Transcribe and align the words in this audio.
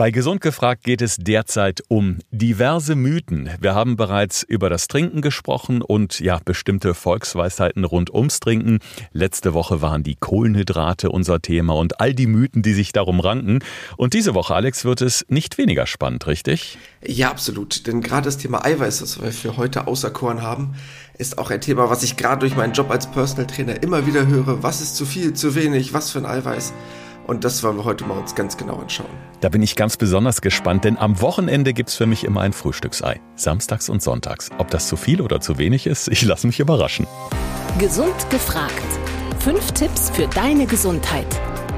Bei 0.00 0.10
Gesund 0.10 0.40
gefragt 0.40 0.84
geht 0.84 1.02
es 1.02 1.18
derzeit 1.18 1.82
um 1.88 2.20
diverse 2.30 2.94
Mythen. 2.94 3.50
Wir 3.60 3.74
haben 3.74 3.96
bereits 3.96 4.42
über 4.42 4.70
das 4.70 4.88
Trinken 4.88 5.20
gesprochen 5.20 5.82
und 5.82 6.20
ja, 6.20 6.40
bestimmte 6.42 6.94
Volksweisheiten 6.94 7.84
rund 7.84 8.08
ums 8.10 8.40
Trinken. 8.40 8.78
Letzte 9.12 9.52
Woche 9.52 9.82
waren 9.82 10.02
die 10.02 10.16
Kohlenhydrate 10.16 11.10
unser 11.10 11.42
Thema 11.42 11.74
und 11.74 12.00
all 12.00 12.14
die 12.14 12.26
Mythen, 12.26 12.62
die 12.62 12.72
sich 12.72 12.92
darum 12.92 13.20
ranken. 13.20 13.58
Und 13.98 14.14
diese 14.14 14.32
Woche, 14.32 14.54
Alex, 14.54 14.86
wird 14.86 15.02
es 15.02 15.26
nicht 15.28 15.58
weniger 15.58 15.86
spannend, 15.86 16.26
richtig? 16.26 16.78
Ja, 17.06 17.30
absolut. 17.30 17.86
Denn 17.86 18.00
gerade 18.00 18.24
das 18.24 18.38
Thema 18.38 18.64
Eiweiß, 18.64 19.00
das 19.00 19.20
wir 19.20 19.32
für 19.32 19.58
heute 19.58 19.86
auserkoren 19.86 20.40
haben, 20.40 20.76
ist 21.18 21.36
auch 21.36 21.50
ein 21.50 21.60
Thema, 21.60 21.90
was 21.90 22.02
ich 22.02 22.16
gerade 22.16 22.40
durch 22.40 22.56
meinen 22.56 22.72
Job 22.72 22.90
als 22.90 23.10
Personal 23.10 23.46
Trainer 23.46 23.82
immer 23.82 24.06
wieder 24.06 24.26
höre. 24.26 24.62
Was 24.62 24.80
ist 24.80 24.96
zu 24.96 25.04
viel, 25.04 25.34
zu 25.34 25.54
wenig, 25.54 25.92
was 25.92 26.10
für 26.10 26.20
ein 26.20 26.24
Eiweiß? 26.26 26.72
Und 27.26 27.44
das 27.44 27.62
wollen 27.62 27.76
wir 27.76 27.84
heute 27.84 28.04
mal 28.04 28.18
uns 28.18 28.34
ganz 28.34 28.56
genau 28.56 28.76
anschauen. 28.76 29.08
Da 29.40 29.48
bin 29.48 29.62
ich 29.62 29.76
ganz 29.76 29.96
besonders 29.96 30.40
gespannt, 30.40 30.84
denn 30.84 30.98
am 30.98 31.20
Wochenende 31.20 31.72
gibt 31.72 31.90
es 31.90 31.94
für 31.96 32.06
mich 32.06 32.24
immer 32.24 32.40
ein 32.40 32.52
Frühstücksei. 32.52 33.20
Samstags 33.36 33.88
und 33.88 34.02
sonntags. 34.02 34.50
Ob 34.58 34.70
das 34.70 34.88
zu 34.88 34.96
viel 34.96 35.20
oder 35.20 35.40
zu 35.40 35.58
wenig 35.58 35.86
ist, 35.86 36.08
ich 36.08 36.22
lasse 36.22 36.46
mich 36.46 36.60
überraschen. 36.60 37.06
Gesund 37.78 38.28
gefragt. 38.30 38.72
Fünf 39.38 39.72
Tipps 39.72 40.10
für 40.10 40.26
deine 40.26 40.66
Gesundheit. 40.66 41.26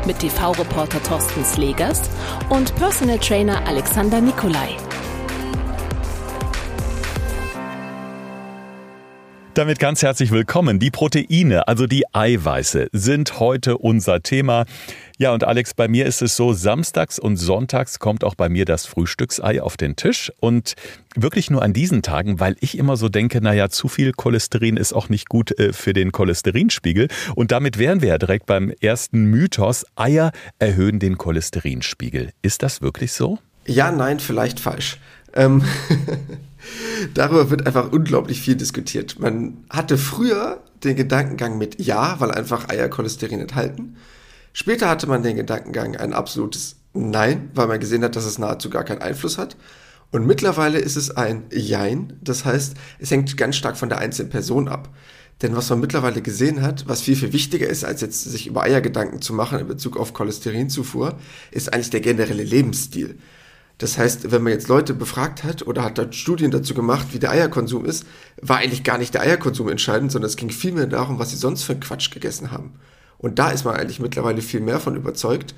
Mit 0.07 0.19
TV-Reporter 0.19 1.03
Thorsten 1.03 1.45
Slegers 1.45 2.03
und 2.49 2.75
Personal 2.77 3.19
Trainer 3.19 3.65
Alexander 3.67 4.21
Nikolai. 4.21 4.77
Damit 9.55 9.79
ganz 9.79 10.01
herzlich 10.01 10.31
willkommen. 10.31 10.79
Die 10.79 10.91
Proteine, 10.91 11.69
also 11.69 11.87
die 11.87 12.05
Eiweiße, 12.15 12.89
sind 12.93 13.39
heute 13.39 13.77
unser 13.77 14.23
Thema. 14.23 14.65
Ja, 15.19 15.35
und 15.35 15.45
Alex, 15.45 15.75
bei 15.75 15.89
mir 15.89 16.07
ist 16.07 16.23
es 16.23 16.37
so, 16.37 16.55
samstags 16.55 17.19
und 17.19 17.37
sonntags 17.37 17.99
kommt 17.99 18.25
auch 18.25 18.35
bei 18.35 18.49
mir 18.49 18.65
das 18.65 18.87
Frühstücksei 18.87 19.61
auf 19.61 19.77
den 19.77 19.95
Tisch 19.95 20.33
und 20.41 20.73
wirklich 21.15 21.51
nur 21.51 21.61
an 21.61 21.75
diesen 21.75 22.01
Tagen, 22.01 22.41
weil 22.41 22.57
ich 22.61 22.79
immer 22.79 22.97
so 22.97 23.11
denke, 23.11 23.43
naja, 23.43 23.69
zu 23.69 23.89
viel 23.89 24.13
Cholesterin 24.13 24.79
ist 24.79 24.95
auch 24.95 25.11
nicht 25.11 25.29
gut 25.29 25.51
äh, 25.59 25.75
für 25.75 25.93
den 25.93 26.13
Cholesterinspiegel. 26.13 27.09
Und 27.35 27.53
damit 27.53 27.77
wären 27.77 28.01
wir 28.01 28.09
ja 28.09 28.19
direkt 28.19 28.47
beim 28.47 28.73
ersten 28.81 29.25
Mythos. 29.27 29.85
Eier 29.97 30.33
erhöhen 30.61 30.99
den 30.99 31.19
Cholesterinspiegel. 31.19 32.31
Ist 32.41 32.63
das 32.63 32.81
wirklich 32.81 33.13
so? 33.13 33.39
Ja, 33.67 33.93
nein, 33.93 34.19
vielleicht 34.19 34.61
falsch. 34.61 34.97
Ähm 35.35 35.63
Darüber 37.15 37.51
wird 37.51 37.67
einfach 37.67 37.93
unglaublich 37.93 38.41
viel 38.41 38.57
diskutiert. 38.57 39.19
Man 39.19 39.65
hatte 39.71 39.99
früher 39.99 40.63
den 40.85 40.97
Gedankengang 40.97 41.59
mit 41.59 41.81
Ja, 41.81 42.17
weil 42.21 42.31
einfach 42.31 42.69
Eier 42.69 42.89
Cholesterin 42.89 43.41
enthalten. 43.41 43.97
Später 44.53 44.89
hatte 44.89 45.07
man 45.07 45.23
den 45.23 45.37
Gedankengang 45.37 45.97
ein 45.97 46.13
absolutes 46.13 46.77
Nein, 46.95 47.51
weil 47.55 47.69
man 47.69 47.81
gesehen 47.81 48.05
hat, 48.05 48.17
dass 48.17 48.27
es 48.27 48.39
nahezu 48.39 48.69
gar 48.69 48.85
keinen 48.85 49.01
Einfluss 49.01 49.39
hat. 49.39 49.57
Und 50.11 50.27
mittlerweile 50.27 50.79
ist 50.79 50.97
es 50.97 51.11
ein 51.11 51.45
Jein. 51.51 52.19
Das 52.21 52.45
heißt, 52.45 52.75
es 52.99 53.11
hängt 53.11 53.37
ganz 53.39 53.57
stark 53.57 53.79
von 53.79 53.89
der 53.89 53.99
einzelnen 53.99 54.31
Person 54.31 54.69
ab. 54.69 54.91
Denn 55.41 55.57
was 55.57 55.71
man 55.71 55.81
mittlerweile 55.81 56.21
gesehen 56.21 56.63
hat, 56.63 56.87
was 56.87 57.01
viel, 57.01 57.17
viel 57.17 57.33
wichtiger 57.33 57.67
ist, 57.67 57.85
als 57.85 58.03
jetzt 58.03 58.23
sich 58.23 58.47
über 58.47 58.63
Eier 58.63 58.83
Gedanken 58.83 59.23
zu 59.23 59.33
machen 59.33 59.59
in 59.59 59.67
Bezug 59.67 59.97
auf 59.97 60.13
Cholesterinzufuhr, 60.13 61.19
ist 61.51 61.73
eigentlich 61.73 61.91
der 61.91 62.01
generelle 62.01 62.45
Lebensstil. 62.45 63.19
Das 63.79 63.99
heißt, 63.99 64.31
wenn 64.31 64.43
man 64.43 64.53
jetzt 64.53 64.69
Leute 64.69 64.95
befragt 64.95 65.43
hat 65.45 65.67
oder 65.67 65.83
hat 65.83 65.99
da 65.99 66.13
Studien 66.13 66.51
dazu 66.51 66.75
gemacht, 66.75 67.09
wie 67.13 67.19
der 67.19 67.31
Eierkonsum 67.31 67.85
ist, 67.85 68.07
war 68.41 68.59
eigentlich 68.59 68.85
gar 68.85 68.99
nicht 68.99 69.15
der 69.15 69.23
Eierkonsum 69.23 69.69
entscheidend, 69.69 70.13
sondern 70.13 70.29
es 70.29 70.37
ging 70.37 70.51
vielmehr 70.51 70.87
darum, 70.87 71.19
was 71.19 71.31
sie 71.31 71.37
sonst 71.37 71.65
für 71.65 71.73
einen 71.73 71.81
Quatsch 71.81 72.11
gegessen 72.11 72.53
haben. 72.53 72.75
Und 73.19 73.39
da 73.39 73.51
ist 73.51 73.65
man 73.65 73.75
eigentlich 73.75 74.01
mittlerweile 74.01 74.43
viel 74.43 74.61
mehr 74.61 74.81
von 74.81 74.97
überzeugt, 74.97 75.55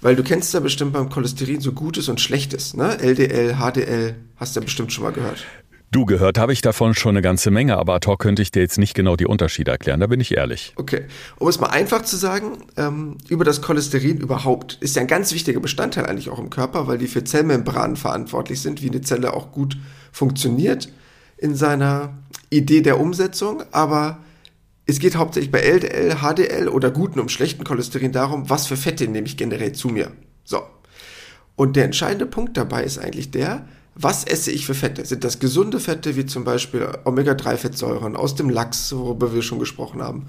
weil 0.00 0.14
du 0.14 0.22
kennst 0.22 0.54
ja 0.54 0.60
bestimmt 0.60 0.92
beim 0.92 1.08
Cholesterin 1.08 1.60
so 1.60 1.72
Gutes 1.72 2.08
und 2.08 2.20
Schlechtes, 2.20 2.74
ne? 2.74 2.98
LDL, 3.00 3.56
HDL, 3.56 4.14
hast 4.36 4.54
du 4.54 4.60
ja 4.60 4.64
bestimmt 4.64 4.92
schon 4.92 5.04
mal 5.04 5.12
gehört. 5.12 5.44
Du 5.90 6.04
gehört 6.04 6.38
habe 6.38 6.52
ich 6.52 6.60
davon 6.60 6.94
schon 6.94 7.10
eine 7.10 7.22
ganze 7.22 7.50
Menge, 7.50 7.78
aber 7.78 7.94
ad 7.94 8.06
hoc 8.06 8.18
könnte 8.18 8.42
ich 8.42 8.50
dir 8.50 8.60
jetzt 8.60 8.76
nicht 8.76 8.94
genau 8.94 9.16
die 9.16 9.24
Unterschiede 9.24 9.70
erklären, 9.70 10.00
da 10.00 10.06
bin 10.06 10.20
ich 10.20 10.36
ehrlich. 10.36 10.74
Okay, 10.76 11.06
um 11.38 11.48
es 11.48 11.60
mal 11.60 11.68
einfach 11.68 12.02
zu 12.02 12.16
sagen, 12.16 12.58
ähm, 12.76 13.16
über 13.28 13.44
das 13.44 13.62
Cholesterin 13.62 14.18
überhaupt 14.18 14.76
ist 14.80 14.96
ja 14.96 15.02
ein 15.02 15.08
ganz 15.08 15.32
wichtiger 15.32 15.60
Bestandteil 15.60 16.04
eigentlich 16.04 16.28
auch 16.28 16.38
im 16.38 16.50
Körper, 16.50 16.86
weil 16.88 16.98
die 16.98 17.06
für 17.06 17.24
Zellmembranen 17.24 17.96
verantwortlich 17.96 18.60
sind, 18.60 18.82
wie 18.82 18.90
eine 18.90 19.00
Zelle 19.00 19.32
auch 19.32 19.50
gut 19.50 19.78
funktioniert 20.12 20.92
in 21.38 21.54
seiner 21.54 22.18
Idee 22.50 22.82
der 22.82 23.00
Umsetzung, 23.00 23.62
aber 23.72 24.18
es 24.84 24.98
geht 24.98 25.16
hauptsächlich 25.16 25.52
bei 25.52 25.60
LDL, 25.60 26.16
HDL 26.16 26.68
oder 26.68 26.90
guten 26.90 27.20
und 27.20 27.32
schlechten 27.32 27.64
Cholesterin 27.64 28.12
darum, 28.12 28.50
was 28.50 28.66
für 28.66 28.76
Fette 28.76 29.08
nehme 29.08 29.26
ich 29.26 29.36
generell 29.38 29.72
zu 29.72 29.88
mir. 29.88 30.12
So. 30.44 30.62
Und 31.56 31.76
der 31.76 31.84
entscheidende 31.84 32.26
Punkt 32.26 32.56
dabei 32.56 32.84
ist 32.84 32.98
eigentlich 32.98 33.30
der, 33.30 33.66
was 34.00 34.24
esse 34.24 34.52
ich 34.52 34.64
für 34.64 34.74
Fette? 34.74 35.04
Sind 35.04 35.24
das 35.24 35.40
gesunde 35.40 35.80
Fette, 35.80 36.14
wie 36.14 36.24
zum 36.24 36.44
Beispiel 36.44 36.88
Omega-3-Fettsäuren 37.04 38.14
aus 38.14 38.36
dem 38.36 38.48
Lachs, 38.48 38.92
worüber 38.92 39.34
wir 39.34 39.42
schon 39.42 39.58
gesprochen 39.58 40.00
haben? 40.00 40.26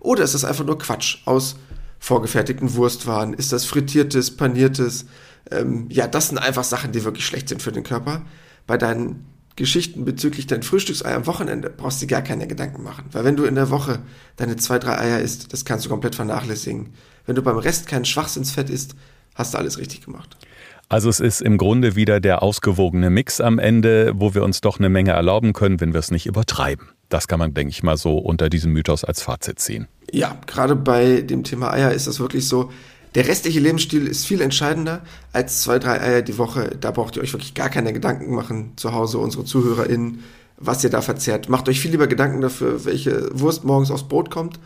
Oder 0.00 0.24
ist 0.24 0.32
das 0.32 0.46
einfach 0.46 0.64
nur 0.64 0.78
Quatsch 0.78 1.18
aus 1.26 1.56
vorgefertigten 1.98 2.74
Wurstwaren? 2.74 3.34
Ist 3.34 3.52
das 3.52 3.66
frittiertes, 3.66 4.36
paniertes? 4.36 5.04
Ähm, 5.50 5.86
ja, 5.90 6.08
das 6.08 6.28
sind 6.28 6.38
einfach 6.38 6.64
Sachen, 6.64 6.92
die 6.92 7.04
wirklich 7.04 7.26
schlecht 7.26 7.50
sind 7.50 7.62
für 7.62 7.72
den 7.72 7.82
Körper. 7.82 8.22
Bei 8.66 8.78
deinen 8.78 9.26
Geschichten 9.54 10.06
bezüglich 10.06 10.46
dein 10.46 10.62
Frühstücksei 10.62 11.14
am 11.14 11.26
Wochenende 11.26 11.68
brauchst 11.68 12.00
du 12.00 12.06
dir 12.06 12.14
gar 12.14 12.22
keine 12.22 12.46
Gedanken 12.46 12.82
machen. 12.82 13.04
Weil 13.12 13.24
wenn 13.24 13.36
du 13.36 13.44
in 13.44 13.54
der 13.54 13.68
Woche 13.68 14.00
deine 14.36 14.56
zwei, 14.56 14.78
drei 14.78 14.98
Eier 14.98 15.20
isst, 15.20 15.52
das 15.52 15.66
kannst 15.66 15.84
du 15.84 15.90
komplett 15.90 16.14
vernachlässigen. 16.14 16.94
Wenn 17.26 17.36
du 17.36 17.42
beim 17.42 17.58
Rest 17.58 17.86
kein 17.86 18.06
Schwachsinnsfett 18.06 18.70
isst, 18.70 18.94
hast 19.34 19.52
du 19.52 19.58
alles 19.58 19.76
richtig 19.76 20.06
gemacht. 20.06 20.38
Also 20.90 21.08
es 21.08 21.20
ist 21.20 21.40
im 21.40 21.56
Grunde 21.56 21.94
wieder 21.94 22.18
der 22.18 22.42
ausgewogene 22.42 23.10
Mix 23.10 23.40
am 23.40 23.60
Ende, 23.60 24.12
wo 24.16 24.34
wir 24.34 24.42
uns 24.42 24.60
doch 24.60 24.80
eine 24.80 24.88
Menge 24.88 25.12
erlauben 25.12 25.52
können, 25.52 25.80
wenn 25.80 25.92
wir 25.92 26.00
es 26.00 26.10
nicht 26.10 26.26
übertreiben. 26.26 26.88
Das 27.08 27.28
kann 27.28 27.38
man, 27.38 27.54
denke 27.54 27.70
ich 27.70 27.84
mal, 27.84 27.96
so 27.96 28.18
unter 28.18 28.50
diesem 28.50 28.72
Mythos 28.72 29.04
als 29.04 29.22
Fazit 29.22 29.60
ziehen. 29.60 29.86
Ja, 30.10 30.36
gerade 30.48 30.74
bei 30.74 31.20
dem 31.20 31.44
Thema 31.44 31.72
Eier 31.72 31.92
ist 31.92 32.08
das 32.08 32.18
wirklich 32.18 32.48
so. 32.48 32.72
Der 33.14 33.28
restliche 33.28 33.60
Lebensstil 33.60 34.08
ist 34.08 34.26
viel 34.26 34.40
entscheidender 34.40 35.02
als 35.32 35.62
zwei, 35.62 35.78
drei 35.78 36.00
Eier 36.00 36.22
die 36.22 36.38
Woche. 36.38 36.76
Da 36.80 36.90
braucht 36.90 37.14
ihr 37.14 37.22
euch 37.22 37.32
wirklich 37.32 37.54
gar 37.54 37.70
keine 37.70 37.92
Gedanken 37.92 38.34
machen 38.34 38.72
zu 38.74 38.92
Hause, 38.92 39.18
unsere 39.18 39.44
ZuhörerInnen, 39.44 40.24
was 40.56 40.82
ihr 40.82 40.90
da 40.90 41.02
verzehrt. 41.02 41.48
Macht 41.48 41.68
euch 41.68 41.78
viel 41.78 41.92
lieber 41.92 42.08
Gedanken 42.08 42.40
dafür, 42.40 42.84
welche 42.84 43.28
Wurst 43.32 43.62
morgens 43.62 43.92
aufs 43.92 44.08
Brot 44.08 44.28
kommt 44.28 44.58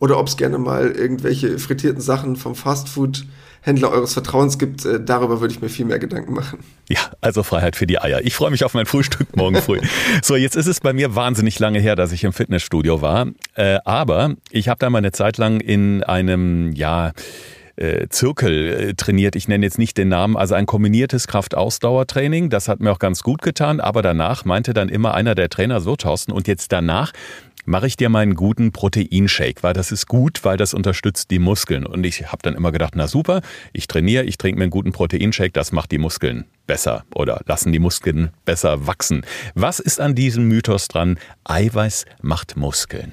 oder 0.00 0.18
ob 0.18 0.26
es 0.26 0.36
gerne 0.36 0.58
mal 0.58 0.90
irgendwelche 0.90 1.58
frittierten 1.58 2.00
Sachen 2.00 2.36
vom 2.36 2.54
Fastfood 2.54 3.24
Händler 3.62 3.90
eures 3.90 4.14
Vertrauens 4.14 4.58
gibt, 4.58 4.86
äh, 4.86 5.04
darüber 5.04 5.40
würde 5.40 5.52
ich 5.52 5.60
mir 5.60 5.68
viel 5.68 5.84
mehr 5.84 5.98
Gedanken 5.98 6.32
machen. 6.32 6.60
Ja, 6.88 7.00
also 7.20 7.42
Freiheit 7.42 7.76
für 7.76 7.86
die 7.86 8.00
Eier. 8.00 8.20
Ich 8.22 8.34
freue 8.34 8.50
mich 8.50 8.64
auf 8.64 8.72
mein 8.72 8.86
Frühstück 8.86 9.36
morgen 9.36 9.56
früh. 9.56 9.80
so, 10.22 10.34
jetzt 10.34 10.56
ist 10.56 10.66
es 10.66 10.80
bei 10.80 10.94
mir 10.94 11.14
wahnsinnig 11.14 11.58
lange 11.58 11.78
her, 11.78 11.94
dass 11.94 12.12
ich 12.12 12.24
im 12.24 12.32
Fitnessstudio 12.32 13.02
war. 13.02 13.26
Äh, 13.54 13.78
aber 13.84 14.34
ich 14.50 14.68
habe 14.68 14.78
da 14.78 14.88
mal 14.88 14.98
eine 14.98 15.12
Zeit 15.12 15.36
lang 15.36 15.60
in 15.60 16.02
einem, 16.02 16.72
ja, 16.72 17.12
äh, 17.80 18.08
Zirkel 18.08 18.68
äh, 18.90 18.94
trainiert. 18.94 19.36
Ich 19.36 19.48
nenne 19.48 19.64
jetzt 19.64 19.78
nicht 19.78 19.96
den 19.96 20.08
Namen, 20.08 20.36
also 20.36 20.54
ein 20.54 20.66
kombiniertes 20.66 21.26
Kraft-Ausdauertraining. 21.26 22.50
Das 22.50 22.68
hat 22.68 22.80
mir 22.80 22.92
auch 22.92 22.98
ganz 22.98 23.22
gut 23.22 23.42
getan. 23.42 23.80
Aber 23.80 24.02
danach 24.02 24.44
meinte 24.44 24.74
dann 24.74 24.88
immer 24.88 25.14
einer 25.14 25.34
der 25.34 25.48
Trainer 25.48 25.80
so, 25.80 25.96
Thorsten, 25.96 26.32
und 26.32 26.46
jetzt 26.46 26.72
danach 26.72 27.12
mache 27.64 27.86
ich 27.86 27.96
dir 27.96 28.08
meinen 28.08 28.34
guten 28.34 28.72
Proteinshake, 28.72 29.62
weil 29.62 29.72
das 29.72 29.92
ist 29.92 30.06
gut, 30.06 30.40
weil 30.44 30.56
das 30.56 30.74
unterstützt 30.74 31.30
die 31.30 31.38
Muskeln. 31.38 31.86
Und 31.86 32.04
ich 32.04 32.30
habe 32.32 32.42
dann 32.42 32.54
immer 32.54 32.72
gedacht, 32.72 32.94
na 32.96 33.06
super, 33.06 33.42
ich 33.72 33.88
trainiere, 33.88 34.24
ich 34.24 34.38
trinke 34.38 34.58
mir 34.58 34.64
einen 34.64 34.70
guten 34.70 34.92
Proteinshake, 34.92 35.52
das 35.52 35.72
macht 35.72 35.92
die 35.92 35.98
Muskeln 35.98 36.44
besser 36.66 37.04
oder 37.14 37.42
lassen 37.46 37.72
die 37.72 37.78
Muskeln 37.78 38.30
besser 38.44 38.86
wachsen. 38.86 39.24
Was 39.54 39.80
ist 39.80 40.00
an 40.00 40.14
diesem 40.14 40.48
Mythos 40.48 40.88
dran? 40.88 41.18
Eiweiß 41.44 42.06
macht 42.22 42.56
Muskeln. 42.56 43.12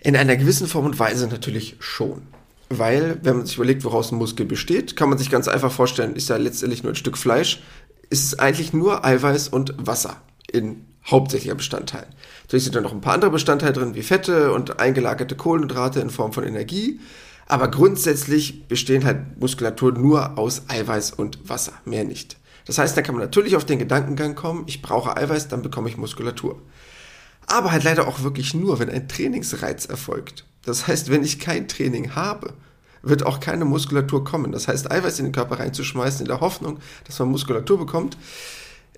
In 0.00 0.16
einer 0.16 0.36
gewissen 0.36 0.66
Form 0.66 0.86
und 0.86 0.98
Weise 0.98 1.26
natürlich 1.26 1.76
schon. 1.80 2.22
Weil, 2.70 3.18
wenn 3.22 3.38
man 3.38 3.46
sich 3.46 3.56
überlegt, 3.56 3.84
woraus 3.84 4.12
ein 4.12 4.18
Muskel 4.18 4.44
besteht, 4.44 4.94
kann 4.94 5.08
man 5.08 5.16
sich 5.16 5.30
ganz 5.30 5.48
einfach 5.48 5.72
vorstellen, 5.72 6.14
ist 6.14 6.28
ja 6.28 6.36
letztendlich 6.36 6.82
nur 6.82 6.92
ein 6.92 6.96
Stück 6.96 7.16
Fleisch, 7.16 7.62
ist 8.10 8.24
es 8.24 8.38
eigentlich 8.38 8.72
nur 8.72 9.04
Eiweiß 9.04 9.48
und 9.48 9.74
Wasser 9.78 10.20
in 10.52 10.84
hauptsächlicher 11.10 11.54
Bestandteil. 11.54 12.06
Natürlich 12.42 12.64
sind 12.64 12.76
da 12.76 12.80
noch 12.80 12.92
ein 12.92 13.00
paar 13.00 13.14
andere 13.14 13.30
Bestandteile 13.30 13.72
drin, 13.72 13.94
wie 13.94 14.02
Fette 14.02 14.52
und 14.52 14.78
eingelagerte 14.78 15.36
Kohlenhydrate 15.36 16.00
in 16.00 16.10
Form 16.10 16.32
von 16.32 16.44
Energie. 16.44 17.00
Aber 17.46 17.70
grundsätzlich 17.70 18.68
bestehen 18.68 19.04
halt 19.04 19.40
Muskulatur 19.40 19.92
nur 19.92 20.38
aus 20.38 20.62
Eiweiß 20.68 21.12
und 21.12 21.48
Wasser, 21.48 21.72
mehr 21.84 22.04
nicht. 22.04 22.36
Das 22.66 22.76
heißt, 22.76 22.94
da 22.96 23.00
kann 23.00 23.14
man 23.14 23.24
natürlich 23.24 23.56
auf 23.56 23.64
den 23.64 23.78
Gedankengang 23.78 24.34
kommen, 24.34 24.64
ich 24.66 24.82
brauche 24.82 25.16
Eiweiß, 25.16 25.48
dann 25.48 25.62
bekomme 25.62 25.88
ich 25.88 25.96
Muskulatur. 25.96 26.60
Aber 27.46 27.72
halt 27.72 27.84
leider 27.84 28.06
auch 28.06 28.22
wirklich 28.22 28.52
nur, 28.52 28.78
wenn 28.78 28.90
ein 28.90 29.08
Trainingsreiz 29.08 29.86
erfolgt. 29.86 30.44
Das 30.66 30.86
heißt, 30.86 31.10
wenn 31.10 31.24
ich 31.24 31.38
kein 31.38 31.66
Training 31.66 32.14
habe, 32.14 32.52
wird 33.00 33.24
auch 33.24 33.40
keine 33.40 33.64
Muskulatur 33.64 34.24
kommen. 34.24 34.52
Das 34.52 34.68
heißt, 34.68 34.90
Eiweiß 34.90 35.18
in 35.18 35.24
den 35.24 35.32
Körper 35.32 35.58
reinzuschmeißen 35.58 36.20
in 36.20 36.28
der 36.28 36.40
Hoffnung, 36.40 36.78
dass 37.06 37.18
man 37.18 37.30
Muskulatur 37.30 37.78
bekommt, 37.78 38.18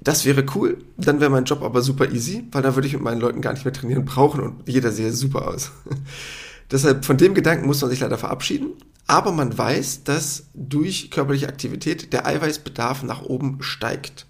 das 0.01 0.25
wäre 0.25 0.45
cool, 0.55 0.79
dann 0.97 1.21
wäre 1.21 1.31
mein 1.31 1.45
Job 1.45 1.63
aber 1.63 1.83
super 1.83 2.11
easy, 2.11 2.45
weil 2.53 2.63
da 2.63 2.75
würde 2.75 2.89
ich 2.89 2.95
mit 2.95 3.03
meinen 3.03 3.21
Leuten 3.21 3.43
gar 3.43 3.53
nicht 3.53 3.65
mehr 3.65 3.75
trainieren 3.75 4.05
brauchen 4.05 4.41
und 4.41 4.69
jeder 4.69 4.93
sehe 4.93 5.13
super 5.13 5.49
aus. 5.49 5.73
Deshalb 6.71 7.05
von 7.05 7.17
dem 7.17 7.35
Gedanken 7.35 7.67
muss 7.67 7.81
man 7.81 7.91
sich 7.91 8.01
leider 8.01 8.17
verabschieden. 8.17 8.73
Aber 9.07 9.33
man 9.33 9.57
weiß, 9.59 10.05
dass 10.05 10.45
durch 10.55 11.11
körperliche 11.11 11.49
Aktivität 11.49 12.13
der 12.13 12.27
Eiweißbedarf 12.27 13.03
nach 13.03 13.23
oben 13.23 13.61
steigt. 13.61 14.27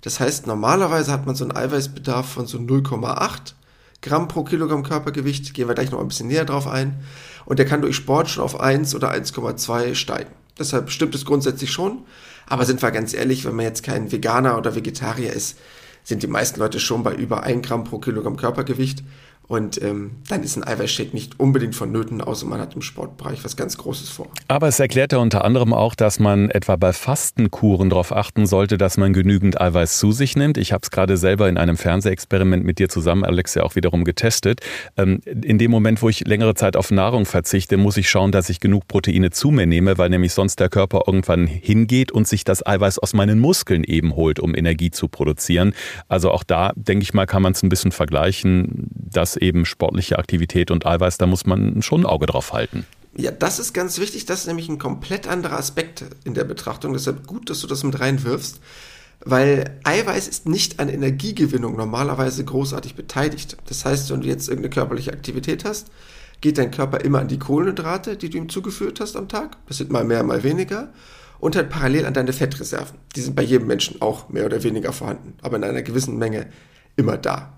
Das 0.00 0.18
heißt, 0.18 0.46
normalerweise 0.46 1.12
hat 1.12 1.26
man 1.26 1.34
so 1.34 1.44
einen 1.44 1.54
Eiweißbedarf 1.54 2.26
von 2.26 2.46
so 2.46 2.56
0,8 2.58 3.52
Gramm 4.00 4.28
pro 4.28 4.44
Kilogramm 4.44 4.82
Körpergewicht. 4.82 5.52
Gehen 5.52 5.68
wir 5.68 5.74
gleich 5.74 5.90
noch 5.90 6.00
ein 6.00 6.08
bisschen 6.08 6.28
näher 6.28 6.46
drauf 6.46 6.66
ein. 6.66 7.00
Und 7.44 7.58
der 7.58 7.66
kann 7.66 7.82
durch 7.82 7.96
Sport 7.96 8.30
schon 8.30 8.44
auf 8.44 8.58
1 8.58 8.94
oder 8.94 9.12
1,2 9.12 9.94
steigen. 9.94 10.30
Deshalb 10.58 10.90
stimmt 10.90 11.14
es 11.14 11.24
grundsätzlich 11.24 11.70
schon. 11.70 12.04
Aber 12.46 12.64
sind 12.64 12.82
wir 12.82 12.90
ganz 12.90 13.14
ehrlich, 13.14 13.44
wenn 13.44 13.56
man 13.56 13.64
jetzt 13.64 13.82
kein 13.82 14.10
Veganer 14.10 14.58
oder 14.58 14.74
Vegetarier 14.74 15.32
ist, 15.32 15.58
sind 16.04 16.22
die 16.22 16.26
meisten 16.26 16.58
Leute 16.58 16.80
schon 16.80 17.02
bei 17.02 17.14
über 17.14 17.42
1 17.42 17.66
Gramm 17.66 17.84
pro 17.84 17.98
Kilogramm 17.98 18.36
Körpergewicht. 18.36 19.02
Und 19.48 19.80
ähm, 19.82 20.10
dann 20.28 20.42
ist 20.42 20.56
ein 20.56 20.64
Eiweißshake 20.64 21.14
nicht 21.14 21.40
unbedingt 21.40 21.74
vonnöten, 21.74 22.20
außer 22.20 22.44
man 22.44 22.60
hat 22.60 22.74
im 22.74 22.82
Sportbereich 22.82 23.44
was 23.44 23.56
ganz 23.56 23.78
Großes 23.78 24.10
vor. 24.10 24.28
Aber 24.46 24.68
es 24.68 24.78
erklärt 24.78 25.12
ja 25.12 25.18
unter 25.18 25.42
anderem 25.42 25.72
auch, 25.72 25.94
dass 25.94 26.20
man 26.20 26.50
etwa 26.50 26.76
bei 26.76 26.92
Fastenkuren 26.92 27.88
darauf 27.88 28.12
achten 28.12 28.46
sollte, 28.46 28.76
dass 28.76 28.98
man 28.98 29.14
genügend 29.14 29.58
Eiweiß 29.58 29.98
zu 29.98 30.12
sich 30.12 30.36
nimmt. 30.36 30.58
Ich 30.58 30.72
habe 30.72 30.82
es 30.82 30.90
gerade 30.90 31.16
selber 31.16 31.48
in 31.48 31.56
einem 31.56 31.78
Fernsehexperiment 31.78 32.62
mit 32.62 32.78
dir 32.78 32.90
zusammen, 32.90 33.24
Alex, 33.24 33.54
ja 33.54 33.62
auch 33.62 33.74
wiederum 33.74 34.04
getestet. 34.04 34.60
Ähm, 34.98 35.20
in 35.24 35.56
dem 35.56 35.70
Moment, 35.70 36.02
wo 36.02 36.10
ich 36.10 36.26
längere 36.26 36.54
Zeit 36.54 36.76
auf 36.76 36.90
Nahrung 36.90 37.24
verzichte, 37.24 37.78
muss 37.78 37.96
ich 37.96 38.10
schauen, 38.10 38.32
dass 38.32 38.50
ich 38.50 38.60
genug 38.60 38.86
Proteine 38.86 39.30
zu 39.30 39.50
mir 39.50 39.66
nehme, 39.66 39.96
weil 39.96 40.10
nämlich 40.10 40.34
sonst 40.34 40.60
der 40.60 40.68
Körper 40.68 41.04
irgendwann 41.06 41.46
hingeht 41.46 42.12
und 42.12 42.28
sich 42.28 42.44
das 42.44 42.66
Eiweiß 42.66 42.98
aus 42.98 43.14
meinen 43.14 43.38
Muskeln 43.38 43.82
eben 43.84 44.14
holt, 44.14 44.40
um 44.40 44.54
Energie 44.54 44.90
zu 44.90 45.08
produzieren. 45.08 45.72
Also 46.06 46.30
auch 46.30 46.44
da, 46.44 46.72
denke 46.76 47.02
ich 47.02 47.14
mal, 47.14 47.24
kann 47.24 47.40
man 47.40 47.52
es 47.52 47.62
ein 47.62 47.70
bisschen 47.70 47.92
vergleichen, 47.92 48.88
dass 48.90 49.37
eben 49.38 49.64
sportliche 49.64 50.18
Aktivität 50.18 50.70
und 50.70 50.86
Eiweiß, 50.86 51.18
da 51.18 51.26
muss 51.26 51.46
man 51.46 51.82
schon 51.82 52.02
ein 52.02 52.06
Auge 52.06 52.26
drauf 52.26 52.52
halten. 52.52 52.86
Ja, 53.16 53.32
das 53.32 53.58
ist 53.58 53.72
ganz 53.72 53.98
wichtig. 53.98 54.26
Das 54.26 54.40
ist 54.40 54.46
nämlich 54.46 54.68
ein 54.68 54.78
komplett 54.78 55.26
anderer 55.26 55.58
Aspekt 55.58 56.04
in 56.24 56.34
der 56.34 56.44
Betrachtung. 56.44 56.92
Deshalb 56.92 57.26
gut, 57.26 57.50
dass 57.50 57.60
du 57.60 57.66
das 57.66 57.82
mit 57.82 57.98
reinwirfst, 57.98 58.60
weil 59.24 59.78
Eiweiß 59.82 60.28
ist 60.28 60.48
nicht 60.48 60.78
an 60.78 60.88
Energiegewinnung 60.88 61.76
normalerweise 61.76 62.44
großartig 62.44 62.94
beteiligt. 62.94 63.56
Das 63.66 63.84
heißt, 63.84 64.10
wenn 64.12 64.20
du 64.20 64.28
jetzt 64.28 64.48
irgendeine 64.48 64.72
körperliche 64.72 65.12
Aktivität 65.12 65.64
hast, 65.64 65.90
geht 66.40 66.58
dein 66.58 66.70
Körper 66.70 67.00
immer 67.00 67.18
an 67.18 67.28
die 67.28 67.40
Kohlenhydrate, 67.40 68.16
die 68.16 68.30
du 68.30 68.38
ihm 68.38 68.48
zugeführt 68.48 69.00
hast 69.00 69.16
am 69.16 69.28
Tag. 69.28 69.56
Das 69.66 69.78
sind 69.78 69.90
mal 69.90 70.04
mehr, 70.04 70.22
mal 70.22 70.44
weniger. 70.44 70.92
Und 71.40 71.56
halt 71.56 71.70
parallel 71.70 72.06
an 72.06 72.14
deine 72.14 72.32
Fettreserven. 72.32 72.98
Die 73.16 73.20
sind 73.20 73.36
bei 73.36 73.42
jedem 73.42 73.66
Menschen 73.66 74.00
auch 74.00 74.28
mehr 74.28 74.46
oder 74.46 74.62
weniger 74.62 74.92
vorhanden, 74.92 75.34
aber 75.42 75.56
in 75.56 75.64
einer 75.64 75.82
gewissen 75.82 76.18
Menge 76.18 76.46
immer 76.96 77.16
da. 77.16 77.57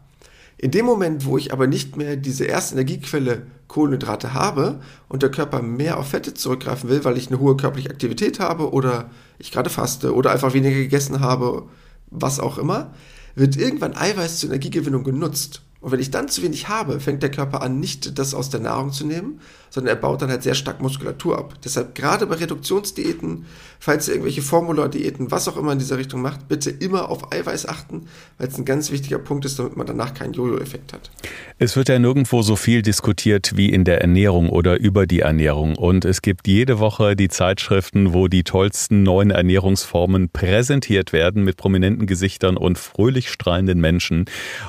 In 0.62 0.70
dem 0.72 0.84
Moment, 0.84 1.24
wo 1.24 1.38
ich 1.38 1.54
aber 1.54 1.66
nicht 1.66 1.96
mehr 1.96 2.16
diese 2.16 2.44
erste 2.44 2.74
Energiequelle 2.74 3.46
Kohlenhydrate 3.66 4.34
habe 4.34 4.80
und 5.08 5.22
der 5.22 5.30
Körper 5.30 5.62
mehr 5.62 5.96
auf 5.96 6.08
Fette 6.08 6.34
zurückgreifen 6.34 6.90
will, 6.90 7.02
weil 7.02 7.16
ich 7.16 7.28
eine 7.28 7.40
hohe 7.40 7.56
körperliche 7.56 7.88
Aktivität 7.88 8.40
habe 8.40 8.70
oder 8.74 9.08
ich 9.38 9.52
gerade 9.52 9.70
faste 9.70 10.14
oder 10.14 10.32
einfach 10.32 10.52
weniger 10.52 10.76
gegessen 10.76 11.20
habe, 11.20 11.62
was 12.10 12.40
auch 12.40 12.58
immer, 12.58 12.92
wird 13.34 13.56
irgendwann 13.56 13.96
Eiweiß 13.96 14.38
zur 14.38 14.50
Energiegewinnung 14.50 15.02
genutzt. 15.02 15.62
Und 15.80 15.92
wenn 15.92 16.00
ich 16.00 16.10
dann 16.10 16.28
zu 16.28 16.42
wenig 16.42 16.68
habe, 16.68 17.00
fängt 17.00 17.22
der 17.22 17.30
Körper 17.30 17.62
an, 17.62 17.80
nicht 17.80 18.18
das 18.18 18.34
aus 18.34 18.50
der 18.50 18.60
Nahrung 18.60 18.92
zu 18.92 19.06
nehmen, 19.06 19.40
sondern 19.70 19.96
er 19.96 20.00
baut 20.00 20.20
dann 20.20 20.30
halt 20.30 20.42
sehr 20.42 20.54
stark 20.54 20.82
Muskulatur 20.82 21.38
ab. 21.38 21.54
Deshalb 21.64 21.94
gerade 21.94 22.26
bei 22.26 22.34
Reduktionsdiäten, 22.34 23.46
falls 23.78 24.08
ihr 24.08 24.14
irgendwelche 24.14 24.42
Formula-Diäten, 24.42 25.30
was 25.30 25.48
auch 25.48 25.56
immer 25.56 25.72
in 25.72 25.78
dieser 25.78 25.96
Richtung 25.96 26.20
macht, 26.20 26.48
bitte 26.48 26.70
immer 26.70 27.08
auf 27.08 27.32
Eiweiß 27.32 27.66
achten, 27.66 28.06
weil 28.38 28.48
es 28.48 28.58
ein 28.58 28.64
ganz 28.64 28.90
wichtiger 28.90 29.18
Punkt 29.18 29.44
ist, 29.44 29.58
damit 29.58 29.76
man 29.76 29.86
danach 29.86 30.12
keinen 30.12 30.32
Jojo-Effekt 30.32 30.92
hat. 30.92 31.10
Es 31.58 31.76
wird 31.76 31.88
ja 31.88 31.98
nirgendwo 31.98 32.42
so 32.42 32.56
viel 32.56 32.82
diskutiert 32.82 33.56
wie 33.56 33.70
in 33.70 33.84
der 33.84 34.00
Ernährung 34.00 34.48
oder 34.50 34.78
über 34.78 35.06
die 35.06 35.20
Ernährung. 35.20 35.76
Und 35.76 36.04
es 36.04 36.22
gibt 36.22 36.48
jede 36.48 36.78
Woche 36.78 37.14
die 37.14 37.28
Zeitschriften, 37.28 38.12
wo 38.12 38.28
die 38.28 38.42
tollsten 38.42 39.02
neuen 39.02 39.30
Ernährungsformen 39.30 40.30
präsentiert 40.30 41.12
werden 41.12 41.44
mit 41.44 41.56
prominenten 41.56 42.06
Gesichtern 42.06 42.56
und 42.56 42.78
fröhlich 42.78 43.30
strahlenden 43.30 43.80
Menschen. 43.80 44.24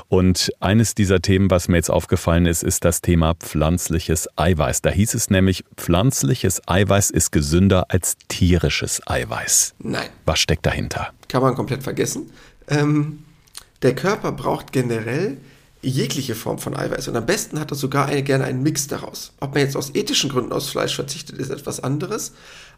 Und 0.07 0.51
eines 0.59 0.93
dieser 0.93 1.21
Themen, 1.21 1.49
was 1.49 1.67
mir 1.67 1.77
jetzt 1.77 1.89
aufgefallen 1.89 2.45
ist, 2.45 2.63
ist 2.63 2.85
das 2.85 3.01
Thema 3.01 3.33
pflanzliches 3.35 4.27
Eiweiß. 4.37 4.81
Da 4.81 4.90
hieß 4.91 5.13
es 5.13 5.29
nämlich, 5.29 5.63
pflanzliches 5.77 6.61
Eiweiß 6.67 7.11
ist 7.11 7.31
gesünder 7.31 7.85
als 7.89 8.15
tierisches 8.27 9.01
Eiweiß. 9.05 9.75
Nein. 9.79 10.09
Was 10.25 10.39
steckt 10.39 10.65
dahinter? 10.65 11.11
Kann 11.27 11.41
man 11.41 11.55
komplett 11.55 11.83
vergessen. 11.83 12.31
Ähm, 12.67 13.23
der 13.81 13.95
Körper 13.95 14.31
braucht 14.31 14.71
generell 14.71 15.37
jegliche 15.81 16.35
Form 16.35 16.59
von 16.59 16.75
Eiweiß 16.75 17.07
und 17.07 17.15
am 17.15 17.25
besten 17.25 17.59
hat 17.59 17.71
er 17.71 17.75
sogar 17.75 18.05
eine, 18.05 18.21
gerne 18.21 18.43
einen 18.43 18.61
Mix 18.61 18.87
daraus. 18.87 19.33
Ob 19.39 19.53
man 19.53 19.63
jetzt 19.63 19.75
aus 19.75 19.95
ethischen 19.95 20.29
Gründen 20.29 20.51
aus 20.51 20.69
Fleisch 20.69 20.95
verzichtet, 20.95 21.37
ist 21.37 21.49
etwas 21.49 21.79
anderes. 21.79 22.33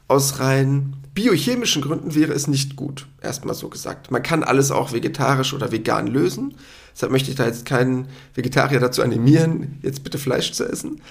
Aus 0.08 0.40
rein 0.40 0.96
biochemischen 1.14 1.82
Gründen 1.82 2.16
wäre 2.16 2.34
es 2.34 2.48
nicht 2.48 2.76
gut, 2.76 3.08
erstmal 3.22 3.56
so 3.56 3.70
gesagt. 3.70 4.12
Man 4.12 4.24
kann 4.24 4.44
alles 4.44 4.72
auch 4.72 4.94
vegetarisch 4.94 5.54
oder 5.54 5.72
vegan 5.72 6.08
lösen. 6.08 6.56
Deshalb 6.94 7.12
möchte 7.12 7.32
ich 7.32 7.36
da 7.36 7.46
jetzt 7.46 7.66
keinen 7.66 8.08
Vegetarier 8.34 8.80
dazu 8.80 9.02
animieren, 9.02 9.80
jetzt 9.82 10.04
bitte 10.04 10.18
Fleisch 10.18 10.52
zu 10.52 10.66
essen. 10.66 11.02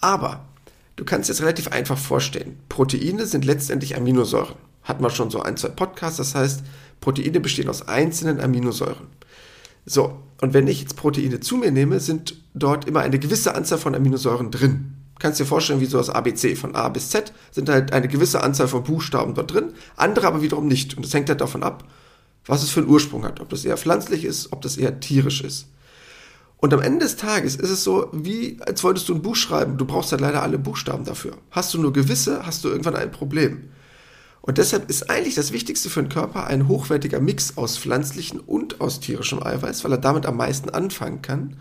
Aber 0.00 0.44
du 0.96 1.04
kannst 1.04 1.30
es 1.30 1.42
relativ 1.42 1.68
einfach 1.68 1.98
vorstellen. 1.98 2.58
Proteine 2.68 3.26
sind 3.26 3.44
letztendlich 3.44 3.96
Aminosäuren. 3.96 4.56
Hat 4.82 5.00
man 5.00 5.10
schon 5.10 5.30
so 5.30 5.40
ein, 5.40 5.56
zwei 5.56 5.68
Podcasts. 5.68 6.16
Das 6.18 6.34
heißt, 6.34 6.62
Proteine 7.00 7.40
bestehen 7.40 7.68
aus 7.68 7.86
einzelnen 7.88 8.40
Aminosäuren. 8.40 9.06
So, 9.86 10.18
und 10.40 10.54
wenn 10.54 10.66
ich 10.68 10.80
jetzt 10.80 10.96
Proteine 10.96 11.40
zu 11.40 11.56
mir 11.56 11.70
nehme, 11.70 12.00
sind 12.00 12.34
dort 12.54 12.86
immer 12.86 13.00
eine 13.00 13.18
gewisse 13.18 13.54
Anzahl 13.54 13.78
von 13.78 13.94
Aminosäuren 13.94 14.50
drin. 14.50 14.94
Kannst 15.18 15.38
dir 15.38 15.46
vorstellen, 15.46 15.80
wie 15.80 15.86
so 15.86 15.98
das 15.98 16.10
ABC 16.10 16.56
von 16.56 16.74
A 16.74 16.88
bis 16.88 17.10
Z 17.10 17.32
sind 17.52 17.68
halt 17.68 17.92
eine 17.92 18.08
gewisse 18.08 18.42
Anzahl 18.42 18.66
von 18.66 18.82
Buchstaben 18.82 19.34
dort 19.34 19.52
drin, 19.52 19.72
andere 19.94 20.26
aber 20.26 20.42
wiederum 20.42 20.66
nicht. 20.66 20.96
Und 20.96 21.06
das 21.06 21.14
hängt 21.14 21.28
halt 21.28 21.40
davon 21.40 21.62
ab, 21.62 21.84
was 22.44 22.64
es 22.64 22.70
für 22.70 22.80
einen 22.80 22.88
Ursprung 22.88 23.24
hat, 23.24 23.38
ob 23.38 23.48
das 23.48 23.64
eher 23.64 23.76
pflanzlich 23.76 24.24
ist, 24.24 24.52
ob 24.52 24.62
das 24.62 24.76
eher 24.76 24.98
tierisch 24.98 25.42
ist. 25.42 25.68
Und 26.62 26.72
am 26.72 26.80
Ende 26.80 27.00
des 27.00 27.16
Tages 27.16 27.56
ist 27.56 27.70
es 27.70 27.82
so, 27.82 28.08
wie 28.12 28.56
als 28.60 28.84
wolltest 28.84 29.08
du 29.08 29.14
ein 29.16 29.22
Buch 29.22 29.34
schreiben. 29.34 29.78
Du 29.78 29.84
brauchst 29.84 30.12
halt 30.12 30.20
leider 30.20 30.44
alle 30.44 30.60
Buchstaben 30.60 31.04
dafür. 31.04 31.36
Hast 31.50 31.74
du 31.74 31.80
nur 31.80 31.92
gewisse, 31.92 32.46
hast 32.46 32.62
du 32.62 32.68
irgendwann 32.68 32.94
ein 32.94 33.10
Problem. 33.10 33.64
Und 34.42 34.58
deshalb 34.58 34.88
ist 34.88 35.10
eigentlich 35.10 35.34
das 35.34 35.50
Wichtigste 35.50 35.90
für 35.90 36.02
den 36.02 36.08
Körper 36.08 36.46
ein 36.46 36.68
hochwertiger 36.68 37.18
Mix 37.18 37.56
aus 37.56 37.76
pflanzlichen 37.78 38.38
und 38.38 38.80
aus 38.80 39.00
tierischem 39.00 39.42
Eiweiß, 39.42 39.82
weil 39.82 39.90
er 39.90 39.98
damit 39.98 40.24
am 40.24 40.36
meisten 40.36 40.70
anfangen 40.70 41.20
kann, 41.20 41.56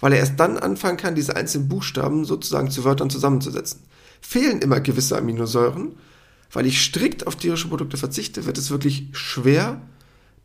weil 0.00 0.14
er 0.14 0.20
erst 0.20 0.40
dann 0.40 0.56
anfangen 0.56 0.96
kann, 0.96 1.14
diese 1.14 1.36
einzelnen 1.36 1.68
Buchstaben 1.68 2.24
sozusagen 2.24 2.70
zu 2.70 2.84
Wörtern 2.84 3.10
zusammenzusetzen. 3.10 3.82
Fehlen 4.22 4.62
immer 4.62 4.80
gewisse 4.80 5.18
Aminosäuren, 5.18 5.92
weil 6.54 6.64
ich 6.64 6.80
strikt 6.80 7.26
auf 7.26 7.36
tierische 7.36 7.68
Produkte 7.68 7.98
verzichte, 7.98 8.46
wird 8.46 8.56
es 8.56 8.70
wirklich 8.70 9.08
schwer, 9.12 9.82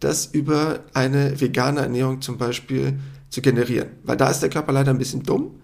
das 0.01 0.25
über 0.25 0.81
eine 0.93 1.39
vegane 1.39 1.79
Ernährung 1.79 2.19
zum 2.19 2.37
Beispiel 2.37 2.99
zu 3.33 3.41
generieren. 3.41 3.89
Weil 4.03 4.15
da 4.15 4.29
ist 4.29 4.41
der 4.41 4.49
Körper 4.49 4.71
leider 4.71 4.91
ein 4.91 4.99
bisschen 4.99 5.23
dumm, 5.23 5.59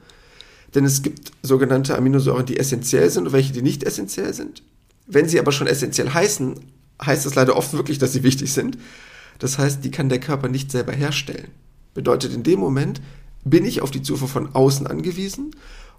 denn 0.73 0.85
es 0.85 1.01
gibt 1.01 1.31
sogenannte 1.43 1.95
Aminosäuren, 1.95 2.45
die 2.45 2.57
essentiell 2.57 3.09
sind 3.09 3.27
und 3.27 3.33
welche, 3.33 3.53
die 3.53 3.61
nicht 3.61 3.83
essentiell 3.83 4.33
sind. 4.33 4.63
Wenn 5.05 5.29
sie 5.29 5.39
aber 5.39 5.51
schon 5.51 5.67
essentiell 5.67 6.09
heißen, 6.09 6.55
heißt 7.03 7.25
das 7.25 7.35
leider 7.35 7.55
oft 7.55 7.73
wirklich, 7.73 7.99
dass 7.99 8.11
sie 8.11 8.23
wichtig 8.23 8.51
sind. 8.51 8.77
Das 9.37 9.57
heißt, 9.57 9.85
die 9.85 9.91
kann 9.91 10.09
der 10.09 10.19
Körper 10.19 10.49
nicht 10.49 10.71
selber 10.71 10.91
herstellen. 10.91 11.49
Bedeutet, 11.93 12.33
in 12.33 12.43
dem 12.43 12.59
Moment 12.59 13.01
bin 13.45 13.65
ich 13.65 13.81
auf 13.81 13.91
die 13.91 14.01
Zufuhr 14.01 14.27
von 14.27 14.53
außen 14.53 14.87
angewiesen 14.87 15.55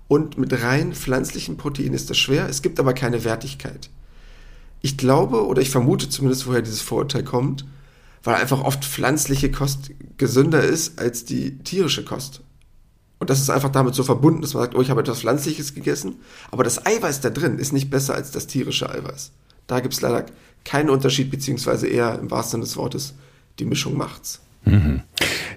und 0.09 0.39
mit 0.39 0.63
rein 0.63 0.93
pflanzlichen 0.93 1.57
Proteinen 1.57 1.95
ist 1.95 2.11
das 2.11 2.19
schwer. 2.19 2.49
Es 2.49 2.63
gibt 2.63 2.81
aber 2.81 2.95
keine 2.95 3.25
Wertigkeit. 3.25 3.91
Ich 4.83 4.97
glaube 4.97 5.47
oder 5.47 5.63
ich 5.63 5.71
vermute 5.71 6.09
zumindest, 6.09 6.47
woher 6.47 6.63
dieses 6.63 6.81
Vorurteil 6.81 7.23
kommt, 7.23 7.65
weil 8.23 8.37
einfach 8.37 8.63
oft 8.63 8.85
pflanzliche 8.85 9.51
Kost 9.51 9.91
gesünder 10.19 10.63
ist 10.63 10.99
als 10.99 11.25
die 11.25 11.59
tierische 11.59 12.05
Kost. 12.05 12.43
Und 13.19 13.29
das 13.29 13.41
ist 13.41 13.51
einfach 13.51 13.71
damit 13.71 13.95
so 13.95 14.03
verbunden, 14.03 14.41
dass 14.41 14.55
man 14.55 14.63
sagt, 14.63 14.75
oh, 14.75 14.81
ich 14.81 14.91
habe 14.91 15.03
etwas 15.03 15.21
Pflanzliches 15.21 15.75
gegessen, 15.75 16.17
aber 16.51 16.65
das 16.65 16.85
Eiweiß 16.87 17.21
da 17.21 17.31
drin 17.31 17.59
ist 17.59 17.73
nicht 17.73 17.91
besser 17.91 18.15
als 18.15 18.31
das 18.31 18.47
tierische 18.47 18.89
Eiweiß. 18.89 19.33
Da 19.67 19.81
gibt 19.81 19.95
es 19.95 20.01
leider 20.01 20.27
keinen 20.65 20.91
Unterschied, 20.91 21.31
beziehungsweise 21.31 21.87
eher 21.87 22.19
im 22.19 22.31
wahrsten 22.31 22.53
Sinne 22.53 22.65
des 22.65 22.77
Wortes, 22.77 23.15
die 23.59 23.67
Mischung 23.67 23.97
macht's. 23.97 24.41
Mhm. 24.65 25.03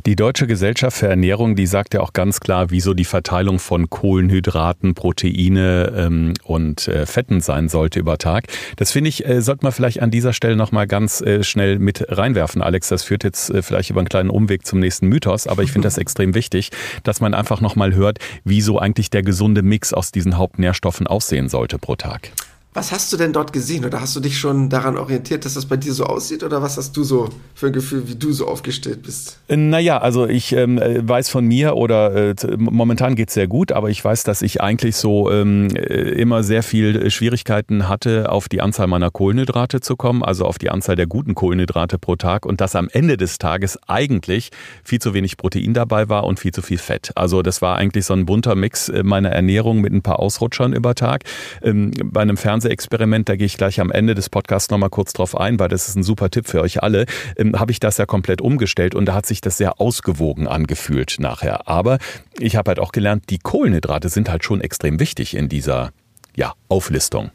Die 0.06 0.18
Deutsche 0.18 0.48
Gesellschaft 0.48 0.98
für 0.98 1.08
Ernährung, 1.08 1.56
die 1.56 1.66
sagt 1.66 1.94
ja 1.94 2.02
auch 2.02 2.12
ganz 2.12 2.42
klar, 2.42 2.72
wieso 2.72 2.94
die 2.94 3.06
Verteilung 3.06 3.58
von 3.58 3.90
Kohlenhydraten, 3.90 4.96
Proteine 4.96 5.94
ähm, 5.96 6.34
und 6.44 6.90
äh, 6.90 7.06
Fetten 7.06 7.40
sein 7.40 7.70
sollte 7.70 8.00
über 8.00 8.18
Tag. 8.18 8.48
Das 8.76 8.92
finde 8.92 9.08
ich, 9.08 9.26
äh, 9.26 9.42
sollte 9.42 9.64
man 9.64 9.72
vielleicht 9.72 10.02
an 10.02 10.12
dieser 10.12 10.34
Stelle 10.34 10.58
nochmal 10.58 10.88
ganz 10.88 11.22
äh, 11.22 11.42
schnell 11.46 11.80
mit 11.80 12.04
reinwerfen, 12.10 12.62
Alex. 12.62 12.90
Das 12.90 13.04
führt 13.04 13.24
jetzt 13.24 13.50
äh, 13.50 13.62
vielleicht 13.62 13.92
über 13.92 14.02
einen 14.02 14.10
kleinen 14.10 14.30
Umweg 14.30 14.66
zum 14.66 14.80
nächsten 14.80 15.08
Mythos, 15.08 15.48
aber 15.48 15.64
ich 15.64 15.72
finde 15.72 15.86
das 15.86 15.98
extrem 16.04 16.36
wichtig, 16.36 16.72
dass 17.04 17.22
man 17.22 17.34
einfach 17.34 17.62
nochmal 17.62 17.96
hört, 17.96 18.20
wieso 18.44 18.80
eigentlich 18.80 19.10
der 19.10 19.24
gesunde 19.24 19.62
Mix 19.62 19.94
aus 19.94 20.12
diesen 20.12 20.36
Hauptnährstoffen 20.36 21.08
aussehen 21.08 21.48
sollte 21.48 21.80
pro 21.80 21.96
Tag. 21.96 22.32
Was 22.74 22.92
hast 22.92 23.14
du 23.14 23.18
denn 23.18 23.34
dort 23.34 23.54
gesehen? 23.54 23.86
Oder 23.86 24.02
hast 24.02 24.16
du 24.16 24.20
dich 24.20 24.38
schon 24.38 24.70
daran 24.70 24.98
orientiert, 24.98 25.46
dass 25.46 25.54
das 25.54 25.68
bei 25.68 25.78
dir 25.78 25.94
so 25.94 26.06
aussieht? 26.06 26.44
Oder 26.44 26.62
was 26.64 26.78
hast 26.78 26.98
du 26.98 27.04
so 27.04 27.30
für 27.54 27.68
ein 27.68 27.74
Gefühl, 27.74 28.08
wie 28.08 28.16
du 28.16 28.34
so 28.34 28.48
aufgestellt 28.48 29.04
bist? 29.04 29.38
Naja, 29.48 30.00
also 30.00 30.28
ich 30.28 30.54
ähm, 30.54 30.80
weiß 30.80 31.30
von 31.30 31.46
mir 31.46 31.76
oder 31.76 32.32
äh, 32.32 32.36
momentan 32.58 33.16
geht's 33.16 33.36
sehr 33.36 33.48
gut, 33.48 33.72
aber 33.72 33.90
ich 33.90 34.04
weiß, 34.04 34.24
dass 34.24 34.42
ich 34.42 34.62
eigentlich 34.62 34.96
so 34.96 35.32
ähm, 35.32 35.68
äh, 35.76 36.14
immer 36.14 36.42
sehr 36.42 36.64
viel 36.64 37.12
Schwierigkeiten 37.12 37.88
hatte, 37.88 38.32
auf 38.32 38.50
die 38.50 38.62
Anzahl 38.62 38.88
meiner 38.88 39.12
Kohlenhydrate 39.12 39.80
zu 39.80 39.96
kommen, 39.96 40.24
also 40.24 40.46
auf 40.46 40.58
die 40.58 40.72
Anzahl 40.72 40.96
der 40.96 41.06
guten 41.06 41.36
Kohlenhydrate 41.36 42.00
pro 42.00 42.16
Tag 42.16 42.46
und 42.46 42.60
dass 42.60 42.76
am 42.76 42.90
Ende 42.92 43.18
des 43.18 43.38
Tages 43.38 43.78
eigentlich 43.88 44.50
viel 44.84 45.00
zu 45.00 45.14
wenig 45.14 45.38
Protein 45.38 45.76
dabei 45.76 46.10
war 46.10 46.24
und 46.24 46.40
viel 46.40 46.52
zu 46.52 46.64
viel 46.64 46.80
Fett. 46.80 47.12
Also 47.16 47.44
das 47.44 47.62
war 47.62 47.78
eigentlich 47.78 48.06
so 48.06 48.14
ein 48.16 48.26
bunter 48.26 48.56
Mix 48.56 48.90
äh, 48.90 49.04
meiner 49.04 49.30
Ernährung 49.30 49.80
mit 49.80 49.94
ein 49.94 50.02
paar 50.02 50.20
Ausrutschern 50.20 50.74
über 50.74 50.96
Tag. 50.96 51.24
Ähm, 51.62 51.92
bei 52.04 52.22
einem 52.22 52.38
Fernsehexperiment, 52.64 53.28
da 53.28 53.36
gehe 53.36 53.46
ich 53.46 53.58
gleich 53.58 53.82
am 53.82 53.92
Ende 53.92 54.16
des 54.16 54.30
Podcasts 54.30 54.70
nochmal 54.70 54.90
kurz 54.90 55.12
drauf 55.12 55.38
ein, 55.38 55.60
weil 55.60 55.68
das 55.68 55.90
ist 55.90 55.96
ein 55.96 56.04
super 56.04 56.30
Tipp 56.30 56.48
für 56.48 56.62
euch 56.62 56.82
alle, 56.82 57.06
ähm, 57.36 57.60
habe 57.60 57.72
ich 57.72 57.80
das 57.80 57.98
ja 57.98 58.06
komplett 58.06 58.40
umgestellt 58.42 58.96
und 58.96 59.06
da 59.06 59.14
hat 59.14 59.26
sich 59.26 59.42
das 59.42 59.58
sehr 59.58 59.82
ausgewogen 59.82 60.48
angefühlt 60.48 61.18
nachher. 61.20 61.68
Aber 61.68 61.98
ich 62.40 62.56
habe 62.56 62.70
halt 62.70 62.80
auch 62.80 62.94
gelernt, 62.94 63.26
die 63.30 63.38
Kohlenhydrate 63.38 64.08
sind 64.08 64.30
halt 64.30 64.46
schon 64.46 64.62
extrem 64.62 65.00
wichtig 65.00 65.36
in 65.36 65.50
dieser 65.50 65.92
ja, 66.36 66.54
Auflistung. 66.70 67.32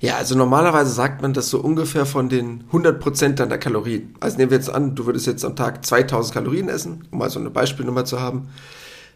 Ja, 0.00 0.16
also 0.16 0.34
normalerweise 0.34 0.90
sagt 0.90 1.20
man 1.20 1.34
das 1.34 1.50
so 1.50 1.60
ungefähr 1.60 2.06
von 2.06 2.30
den 2.30 2.64
100% 2.72 3.34
deiner 3.34 3.58
Kalorien. 3.58 4.14
Also 4.20 4.38
nehmen 4.38 4.50
wir 4.50 4.58
jetzt 4.58 4.70
an, 4.70 4.94
du 4.94 5.04
würdest 5.04 5.26
jetzt 5.26 5.44
am 5.44 5.56
Tag 5.56 5.84
2000 5.84 6.34
Kalorien 6.34 6.68
essen, 6.70 7.06
um 7.10 7.18
mal 7.18 7.30
so 7.30 7.38
eine 7.38 7.50
Beispielnummer 7.50 8.04
zu 8.04 8.20
haben. 8.20 8.48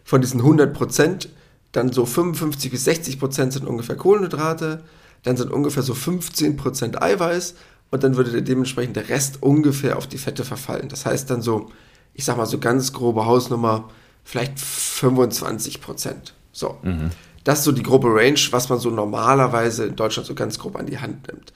Von 0.03 0.21
diesen 0.21 0.41
100% 0.41 1.27
dann 1.71 1.91
so 1.91 2.05
55 2.05 2.71
bis 2.71 2.85
60 2.85 3.19
Prozent 3.19 3.53
sind 3.53 3.67
ungefähr 3.67 3.95
Kohlenhydrate, 3.95 4.83
dann 5.23 5.37
sind 5.37 5.51
ungefähr 5.51 5.83
so 5.83 5.93
15 5.93 6.57
Prozent 6.57 7.01
Eiweiß 7.01 7.55
und 7.91 8.03
dann 8.03 8.15
würde 8.15 8.41
dementsprechend 8.41 8.95
der 8.95 9.09
Rest 9.09 9.41
ungefähr 9.41 9.97
auf 9.97 10.07
die 10.07 10.17
Fette 10.17 10.43
verfallen. 10.43 10.89
Das 10.89 11.05
heißt 11.05 11.29
dann 11.29 11.41
so, 11.41 11.69
ich 12.13 12.25
sag 12.25 12.37
mal 12.37 12.45
so 12.45 12.59
ganz 12.59 12.93
grobe 12.93 13.25
Hausnummer, 13.25 13.89
vielleicht 14.23 14.59
25 14.59 15.81
Prozent. 15.81 16.33
So. 16.51 16.77
Mhm. 16.83 17.11
Das 17.43 17.59
ist 17.59 17.65
so 17.65 17.71
die 17.71 17.83
grobe 17.83 18.09
Range, 18.09 18.39
was 18.51 18.69
man 18.69 18.79
so 18.79 18.89
normalerweise 18.89 19.85
in 19.85 19.95
Deutschland 19.95 20.27
so 20.27 20.35
ganz 20.35 20.59
grob 20.59 20.75
an 20.75 20.85
die 20.85 20.99
Hand 20.99 21.27
nimmt. 21.27 21.53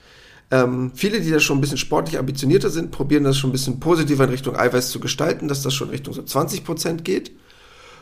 Ähm, 0.50 0.92
viele, 0.94 1.20
die 1.20 1.30
da 1.30 1.40
schon 1.40 1.58
ein 1.58 1.60
bisschen 1.60 1.78
sportlich 1.78 2.18
ambitionierter 2.18 2.70
sind, 2.70 2.90
probieren 2.90 3.24
das 3.24 3.36
schon 3.36 3.50
ein 3.50 3.52
bisschen 3.52 3.80
positiver 3.80 4.24
in 4.24 4.30
Richtung 4.30 4.56
Eiweiß 4.56 4.90
zu 4.90 5.00
gestalten, 5.00 5.48
dass 5.48 5.62
das 5.62 5.74
schon 5.74 5.90
Richtung 5.90 6.14
so 6.14 6.22
20 6.22 6.64
Prozent 6.64 7.04
geht 7.04 7.32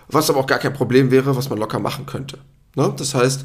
was 0.08 0.30
aber 0.30 0.40
auch 0.40 0.46
gar 0.46 0.58
kein 0.58 0.72
Problem 0.72 1.10
wäre, 1.10 1.36
was 1.36 1.48
man 1.48 1.58
locker 1.58 1.78
machen 1.78 2.06
könnte. 2.06 2.38
Ne? 2.76 2.92
Das 2.96 3.14
heißt, 3.14 3.44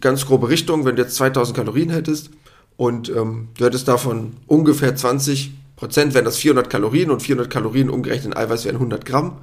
ganz 0.00 0.26
grobe 0.26 0.48
Richtung, 0.48 0.84
wenn 0.84 0.96
du 0.96 1.02
jetzt 1.02 1.16
2000 1.16 1.56
Kalorien 1.56 1.90
hättest 1.90 2.30
und 2.76 3.08
ähm, 3.08 3.48
du 3.56 3.64
hättest 3.64 3.88
davon 3.88 4.34
ungefähr 4.46 4.94
20 4.94 5.52
Prozent, 5.76 6.14
wären 6.14 6.24
das 6.24 6.38
400 6.38 6.70
Kalorien 6.70 7.10
und 7.10 7.22
400 7.22 7.50
Kalorien 7.50 7.90
umgerechnet 7.90 8.34
in 8.34 8.36
Eiweiß 8.36 8.64
wären 8.64 8.76
100 8.76 9.04
Gramm. 9.04 9.38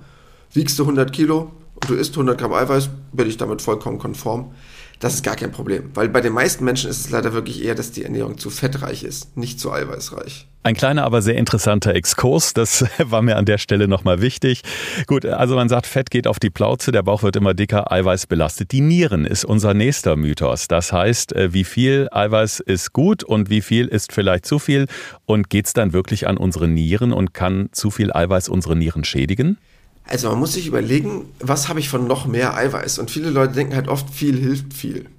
Wiegst 0.52 0.78
du 0.80 0.84
100 0.84 1.12
Kilo 1.14 1.52
und 1.76 1.90
du 1.90 1.96
isst 1.96 2.14
100 2.14 2.40
Gramm 2.40 2.54
Eiweiß, 2.54 2.90
bin 3.12 3.28
ich 3.28 3.38
damit 3.38 3.62
vollkommen 3.62 4.00
konform. 4.00 4.54
Das 5.00 5.16
ist 5.16 5.24
gar 5.24 5.36
kein 5.36 5.52
Problem, 5.52 5.92
weil 5.96 6.08
bei 6.08 6.22
den 6.22 6.32
meisten 6.32 6.64
Menschen 6.64 6.90
ist 6.90 7.06
es 7.06 7.10
leider 7.10 7.34
wirklich 7.34 7.62
eher, 7.62 7.76
dass 7.76 7.92
die 7.92 8.04
Ernährung 8.04 8.38
zu 8.38 8.50
fettreich 8.50 9.04
ist, 9.04 9.36
nicht 9.36 9.60
zu 9.60 9.72
eiweißreich. 9.72 10.48
Ein 10.66 10.76
kleiner, 10.76 11.04
aber 11.04 11.22
sehr 11.22 11.36
interessanter 11.36 11.94
Exkurs, 11.94 12.54
das 12.54 12.86
war 12.98 13.22
mir 13.22 13.36
an 13.36 13.44
der 13.44 13.58
Stelle 13.58 13.90
nochmal 13.90 14.22
wichtig. 14.22 14.62
Gut, 15.08 15.26
also 15.26 15.56
man 15.56 15.68
sagt, 15.68 15.88
Fett 15.88 16.10
geht 16.10 16.26
auf 16.26 16.40
die 16.40 16.50
Plauze, 16.50 16.94
der 16.94 17.04
Bauch 17.04 17.22
wird 17.22 17.36
immer 17.36 17.54
dicker, 17.54 17.92
Eiweiß 17.92 18.28
belastet. 18.28 18.72
Die 18.72 18.80
Nieren 18.80 19.26
ist 19.26 19.44
unser 19.44 19.74
nächster 19.74 20.16
Mythos. 20.16 20.70
Das 20.70 20.94
heißt, 20.94 21.36
äh, 21.36 21.52
wie 21.52 21.66
viel 21.66 22.08
Eiweiß 22.10 22.62
ist 22.62 22.94
gut 22.94 23.26
und 23.26 23.50
wie 23.50 23.62
viel 23.62 23.88
ist 23.88 24.14
vielleicht 24.14 24.46
zu 24.46 24.58
viel? 24.58 24.88
Und 25.26 25.50
geht 25.50 25.66
es 25.66 25.74
dann 25.74 25.92
wirklich 25.92 26.28
an 26.28 26.38
unsere 26.38 26.70
Nieren 26.70 27.12
und 27.12 27.34
kann 27.34 27.68
zu 27.74 27.92
viel 27.92 28.14
Eiweiß 28.14 28.48
unsere 28.48 28.78
Nieren 28.78 29.04
schädigen? 29.04 29.58
Also 30.06 30.30
man 30.30 30.40
muss 30.40 30.54
sich 30.54 30.68
überlegen, 30.68 31.32
was 31.40 31.70
habe 31.70 31.80
ich 31.80 31.90
von 31.90 32.08
noch 32.08 32.26
mehr 32.26 32.56
Eiweiß? 32.56 33.00
Und 33.00 33.10
viele 33.10 33.30
Leute 33.30 33.54
denken 33.54 33.76
halt 33.76 33.88
oft, 33.88 34.10
viel 34.10 34.38
hilft 34.38 34.74
viel. 34.74 35.10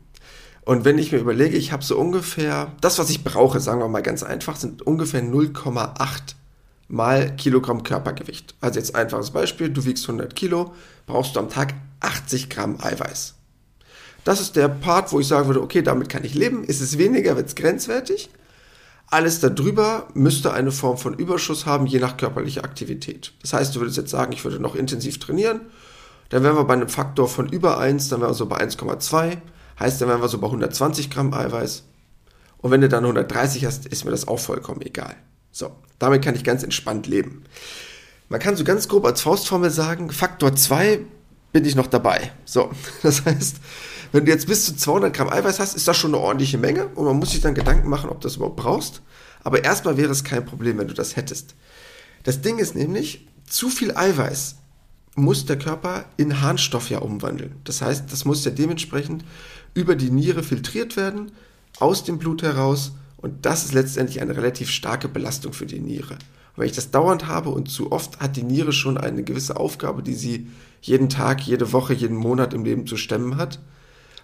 Und 0.63 0.85
wenn 0.85 0.99
ich 0.99 1.13
mir 1.13 1.19
überlege, 1.19 1.57
ich 1.57 1.73
habe 1.73 1.85
so 1.85 1.99
ungefähr, 1.99 2.73
das, 2.81 2.99
was 2.99 3.11
ich 3.11 3.25
brauche, 3.25 3.61
sagen 3.61 3.81
wir 3.81 3.89
mal 3.89 4.03
ganz 4.03 4.23
einfach, 4.23 4.57
sind 4.57 4.83
ungefähr 4.83 5.23
0,8 5.23 6.35
mal 6.89 7.35
Kilogramm 7.37 7.83
Körpergewicht. 7.83 8.55
Also 8.61 8.79
jetzt 8.79 8.95
einfaches 8.95 9.31
Beispiel, 9.31 9.71
du 9.71 9.85
wiegst 9.85 10.05
100 10.05 10.35
Kilo, 10.35 10.75
brauchst 11.07 11.37
du 11.37 11.41
am 11.41 11.49
Tag 11.49 11.75
80 12.01 12.51
Gramm 12.51 12.79
Eiweiß. 12.81 13.35
Das 14.25 14.41
ist 14.41 14.57
der 14.57 14.69
Part, 14.69 15.13
wo 15.13 15.21
ich 15.21 15.27
sagen 15.27 15.49
würde, 15.49 15.63
okay, 15.63 15.83
damit 15.83 16.09
kann 16.09 16.25
ich 16.25 16.35
leben. 16.35 16.65
Ist 16.65 16.81
es 16.81 16.97
weniger, 16.97 17.37
wird 17.37 17.49
es 17.49 17.55
grenzwertig. 17.55 18.31
Alles 19.09 19.41
darüber 19.41 20.09
müsste 20.15 20.53
eine 20.53 20.73
Form 20.73 20.99
von 20.99 21.15
Überschuss 21.15 21.67
haben, 21.67 21.87
je 21.87 22.01
nach 22.01 22.17
körperlicher 22.17 22.65
Aktivität. 22.65 23.33
Das 23.43 23.53
heißt, 23.53 23.75
du 23.75 23.81
würdest 23.81 23.97
jetzt 23.97 24.11
sagen, 24.11 24.33
ich 24.33 24.45
würde 24.45 24.59
noch 24.59 24.75
intensiv 24.75 25.19
trainieren, 25.19 25.61
dann 26.31 26.43
wären 26.43 26.57
wir 26.57 26.65
bei 26.65 26.75
einem 26.75 26.89
Faktor 26.89 27.29
von 27.29 27.49
über 27.49 27.79
1, 27.79 28.09
dann 28.09 28.21
wären 28.21 28.31
wir 28.31 28.35
so 28.35 28.47
bei 28.47 28.59
1,2, 28.59 29.39
heißt, 29.79 30.01
dann 30.01 30.09
wären 30.09 30.21
wir 30.21 30.29
so 30.29 30.39
bei 30.39 30.47
120 30.47 31.11
Gramm 31.11 31.33
Eiweiß. 31.33 31.85
Und 32.59 32.71
wenn 32.71 32.81
du 32.81 32.89
dann 32.89 33.05
130 33.05 33.67
hast, 33.67 33.87
ist 33.87 34.05
mir 34.05 34.11
das 34.11 34.27
auch 34.27 34.39
vollkommen 34.39 34.81
egal. 34.81 35.15
So, 35.53 35.71
damit 35.99 36.25
kann 36.25 36.35
ich 36.35 36.45
ganz 36.45 36.63
entspannt 36.63 37.07
leben. 37.07 37.45
Man 38.29 38.41
kann 38.41 38.57
so 38.57 38.65
ganz 38.65 38.89
grob 38.89 39.05
als 39.05 39.21
Faustformel 39.21 39.71
sagen, 39.71 40.11
Faktor 40.11 40.57
2 40.57 41.01
bin 41.53 41.65
ich 41.65 41.77
noch 41.77 41.87
dabei. 41.87 42.33
So, 42.45 42.71
das 43.03 43.25
heißt, 43.25 43.57
wenn 44.15 44.27
du 44.27 44.31
jetzt 44.31 44.47
bis 44.47 44.65
zu 44.65 44.77
200 44.77 45.13
Gramm 45.13 45.29
Eiweiß 45.29 45.59
hast, 45.59 45.75
ist 45.75 45.89
das 45.89 45.97
schon 45.97 46.15
eine 46.15 46.23
ordentliche 46.23 46.57
Menge 46.57 46.87
und 46.87 47.05
man 47.05 47.17
muss 47.17 47.33
sich 47.33 47.41
dann 47.41 47.57
Gedanken 47.57 47.89
machen, 47.89 48.11
ob 48.11 48.21
du 48.21 48.29
das 48.29 48.37
überhaupt 48.37 48.55
brauchst. 48.55 49.03
Aber 49.43 49.65
erstmal 49.65 49.97
wäre 49.97 50.13
es 50.13 50.23
kein 50.23 50.45
Problem, 50.45 50.79
wenn 50.79 50.87
du 50.87 50.95
das 50.95 51.17
hättest. 51.17 51.57
Das 52.23 52.41
Ding 52.41 52.59
ist 52.59 52.77
nämlich, 52.77 53.27
zu 53.45 53.69
viel 53.69 53.97
Eiweiß 53.97 54.55
muss 55.17 55.47
der 55.47 55.59
Körper 55.59 56.05
in 56.17 56.41
Harnstoff 56.41 56.91
ja 56.91 57.01
umwandeln. 57.01 57.57
Das 57.65 57.83
heißt, 57.83 58.05
das 58.13 58.25
muss 58.25 58.45
ja 58.45 58.53
dementsprechend 58.53 59.25
über 59.75 59.97
die 59.97 60.13
Niere 60.13 60.45
filtriert 60.45 60.97
werden, 60.97 61.33
aus 61.81 62.05
dem 62.05 62.19
Blut 62.19 62.45
heraus 62.45 62.93
und 63.17 63.45
das 63.45 63.65
ist 63.65 63.75
letztendlich 63.75 64.23
eine 64.23 64.37
relativ 64.37 64.71
starke 64.71 65.09
Belastung 65.09 65.53
für 65.53 65.67
die 65.67 65.81
Niere. 65.81 66.15
Und 66.15 66.59
wenn 66.59 66.67
ich 66.67 66.77
das 66.77 66.93
dauernd 66.93 67.27
habe 67.27 67.49
und 67.49 67.69
zu 67.69 67.91
oft, 67.91 68.21
hat 68.21 68.37
die 68.37 68.45
Niere 68.45 68.73
schon 68.73 68.97
eine 68.97 69.25
gewisse 69.25 69.57
Aufgabe, 69.57 70.05
die 70.05 70.15
sie 70.15 70.47
jeden 70.83 71.09
Tag, 71.09 71.41
jede 71.41 71.73
Woche, 71.73 71.95
jeden 71.95 72.17
Monat 72.17 72.55
im 72.55 72.65
Leben 72.65 72.87
zu 72.87 72.97
stemmen 72.97 73.39
hat. 73.39 73.59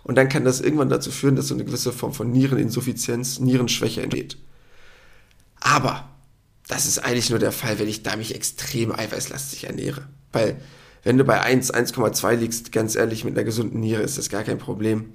Und 0.02 0.16
dann 0.16 0.28
kann 0.28 0.44
das 0.44 0.60
irgendwann 0.60 0.88
dazu 0.88 1.10
führen, 1.10 1.36
dass 1.36 1.48
so 1.48 1.54
eine 1.54 1.64
gewisse 1.64 1.92
Form 1.92 2.12
von 2.12 2.30
Niereninsuffizienz, 2.30 3.38
Nierenschwäche 3.38 4.02
entsteht. 4.02 4.38
Aber 5.60 6.08
das 6.68 6.86
ist 6.86 6.98
eigentlich 6.98 7.30
nur 7.30 7.38
der 7.38 7.52
Fall, 7.52 7.78
wenn 7.78 7.88
ich 7.88 8.02
da 8.02 8.16
mich 8.16 8.34
extrem 8.34 8.92
eiweißlastig 8.92 9.64
ernähre. 9.64 10.06
Weil 10.32 10.60
wenn 11.02 11.18
du 11.18 11.24
bei 11.24 11.40
1, 11.40 11.72
1,2 11.72 12.34
liegst, 12.36 12.72
ganz 12.72 12.94
ehrlich, 12.94 13.24
mit 13.24 13.36
einer 13.36 13.44
gesunden 13.44 13.80
Niere 13.80 14.02
ist 14.02 14.18
das 14.18 14.28
gar 14.28 14.44
kein 14.44 14.58
Problem. 14.58 15.12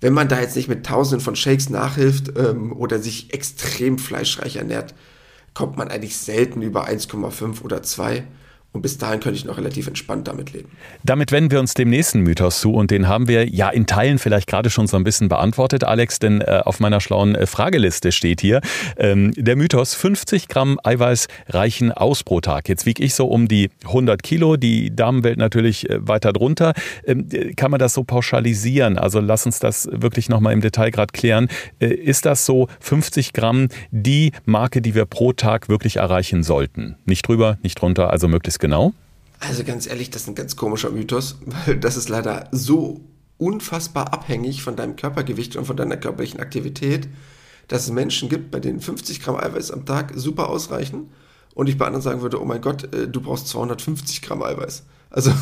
Wenn 0.00 0.12
man 0.12 0.28
da 0.28 0.40
jetzt 0.40 0.56
nicht 0.56 0.68
mit 0.68 0.86
tausenden 0.86 1.24
von 1.24 1.36
Shakes 1.36 1.70
nachhilft 1.70 2.32
ähm, 2.36 2.72
oder 2.72 2.98
sich 2.98 3.32
extrem 3.34 3.98
fleischreich 3.98 4.56
ernährt, 4.56 4.94
kommt 5.54 5.76
man 5.76 5.88
eigentlich 5.88 6.16
selten 6.16 6.62
über 6.62 6.88
1,5 6.88 7.62
oder 7.62 7.82
2. 7.82 8.24
Und 8.72 8.82
bis 8.82 8.98
dahin 8.98 9.18
könnte 9.18 9.36
ich 9.36 9.44
noch 9.44 9.58
relativ 9.58 9.88
entspannt 9.88 10.28
damit 10.28 10.52
leben. 10.52 10.68
Damit 11.02 11.32
wenden 11.32 11.50
wir 11.50 11.58
uns 11.58 11.74
dem 11.74 11.90
nächsten 11.90 12.20
Mythos 12.20 12.60
zu 12.60 12.72
und 12.72 12.92
den 12.92 13.08
haben 13.08 13.26
wir 13.26 13.48
ja 13.48 13.68
in 13.68 13.86
Teilen 13.86 14.20
vielleicht 14.20 14.46
gerade 14.46 14.70
schon 14.70 14.86
so 14.86 14.96
ein 14.96 15.02
bisschen 15.02 15.28
beantwortet, 15.28 15.82
Alex, 15.82 16.20
denn 16.20 16.40
äh, 16.40 16.62
auf 16.64 16.78
meiner 16.78 17.00
schlauen 17.00 17.34
äh, 17.34 17.46
Frageliste 17.46 18.12
steht 18.12 18.40
hier 18.40 18.60
ähm, 18.96 19.32
der 19.36 19.56
Mythos 19.56 19.94
50 19.94 20.46
Gramm 20.46 20.78
Eiweiß 20.84 21.26
reichen 21.48 21.90
aus 21.90 22.22
pro 22.22 22.40
Tag. 22.40 22.68
Jetzt 22.68 22.86
wiege 22.86 23.02
ich 23.02 23.14
so 23.14 23.26
um 23.26 23.48
die 23.48 23.70
100 23.86 24.22
Kilo, 24.22 24.56
die 24.56 24.94
Damenwelt 24.94 25.38
natürlich 25.38 25.90
äh, 25.90 26.06
weiter 26.06 26.32
drunter. 26.32 26.74
Ähm, 27.04 27.28
kann 27.56 27.72
man 27.72 27.80
das 27.80 27.94
so 27.94 28.04
pauschalisieren? 28.04 28.98
Also 28.98 29.18
lass 29.18 29.46
uns 29.46 29.58
das 29.58 29.88
wirklich 29.90 30.28
nochmal 30.28 30.52
im 30.52 30.60
Detail 30.60 30.90
gerade 30.90 31.12
klären. 31.12 31.48
Äh, 31.80 31.88
ist 31.88 32.24
das 32.24 32.46
so 32.46 32.68
50 32.78 33.32
Gramm 33.32 33.66
die 33.90 34.30
Marke, 34.44 34.80
die 34.80 34.94
wir 34.94 35.06
pro 35.06 35.32
Tag 35.32 35.68
wirklich 35.68 35.96
erreichen 35.96 36.44
sollten? 36.44 36.94
Nicht 37.04 37.26
drüber, 37.26 37.58
nicht 37.64 37.80
drunter, 37.80 38.10
also 38.10 38.28
möglichst 38.28 38.59
genau? 38.60 38.92
Also 39.40 39.64
ganz 39.64 39.86
ehrlich, 39.86 40.10
das 40.10 40.22
ist 40.22 40.28
ein 40.28 40.34
ganz 40.34 40.56
komischer 40.56 40.90
Mythos, 40.90 41.38
weil 41.66 41.78
das 41.78 41.96
ist 41.96 42.08
leider 42.08 42.48
so 42.52 43.00
unfassbar 43.38 44.12
abhängig 44.12 44.62
von 44.62 44.76
deinem 44.76 44.96
Körpergewicht 44.96 45.56
und 45.56 45.64
von 45.64 45.76
deiner 45.76 45.96
körperlichen 45.96 46.40
Aktivität, 46.40 47.08
dass 47.68 47.84
es 47.84 47.90
Menschen 47.90 48.28
gibt, 48.28 48.50
bei 48.50 48.60
denen 48.60 48.80
50 48.80 49.22
Gramm 49.22 49.36
Eiweiß 49.36 49.70
am 49.70 49.86
Tag 49.86 50.12
super 50.14 50.50
ausreichen 50.50 51.08
und 51.54 51.68
ich 51.68 51.78
bei 51.78 51.86
anderen 51.86 52.02
sagen 52.02 52.20
würde, 52.20 52.40
oh 52.40 52.44
mein 52.44 52.60
Gott, 52.60 52.92
äh, 52.94 53.08
du 53.08 53.20
brauchst 53.20 53.48
250 53.48 54.22
Gramm 54.22 54.42
Eiweiß. 54.42 54.84
Also 55.08 55.32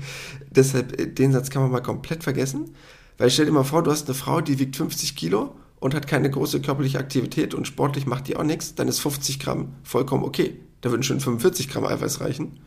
deshalb, 0.50 1.00
äh, 1.00 1.06
den 1.06 1.32
Satz 1.32 1.50
kann 1.50 1.62
man 1.62 1.70
mal 1.70 1.80
komplett 1.80 2.24
vergessen, 2.24 2.74
weil 3.18 3.30
stell 3.30 3.46
dir 3.46 3.52
mal 3.52 3.64
vor, 3.64 3.84
du 3.84 3.92
hast 3.92 4.08
eine 4.08 4.14
Frau, 4.14 4.40
die 4.40 4.58
wiegt 4.58 4.76
50 4.76 5.14
Kilo 5.14 5.54
und 5.78 5.94
hat 5.94 6.08
keine 6.08 6.30
große 6.30 6.60
körperliche 6.60 6.98
Aktivität 6.98 7.54
und 7.54 7.66
sportlich 7.66 8.06
macht 8.06 8.26
die 8.26 8.36
auch 8.36 8.42
nichts, 8.42 8.74
dann 8.74 8.88
ist 8.88 8.98
50 9.00 9.38
Gramm 9.38 9.74
vollkommen 9.84 10.24
okay. 10.24 10.58
Da 10.84 10.90
würden 10.90 11.02
schon 11.02 11.18
45 11.18 11.70
Gramm 11.70 11.86
Eiweiß 11.86 12.20
reichen. 12.20 12.60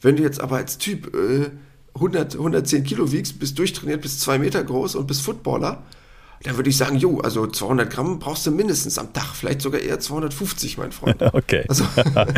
Wenn 0.00 0.16
du 0.16 0.22
jetzt 0.22 0.40
aber 0.40 0.56
als 0.56 0.78
Typ 0.78 1.14
äh, 1.14 1.50
100, 1.94 2.34
110 2.36 2.84
Kilo 2.84 3.12
wiegst, 3.12 3.38
bist 3.38 3.58
durchtrainiert, 3.58 4.00
bist 4.00 4.22
zwei 4.22 4.38
Meter 4.38 4.64
groß 4.64 4.94
und 4.94 5.06
bist 5.06 5.20
Footballer 5.20 5.84
dann 6.44 6.56
würde 6.56 6.68
ich 6.68 6.76
sagen, 6.76 6.96
jo, 6.96 7.20
also 7.20 7.46
200 7.46 7.90
Gramm 7.90 8.18
brauchst 8.18 8.46
du 8.46 8.50
mindestens 8.50 8.98
am 8.98 9.12
Tag, 9.14 9.34
vielleicht 9.34 9.62
sogar 9.62 9.80
eher 9.80 9.98
250, 9.98 10.78
mein 10.78 10.92
Freund. 10.92 11.22
Okay. 11.32 11.64
Also, 11.68 11.86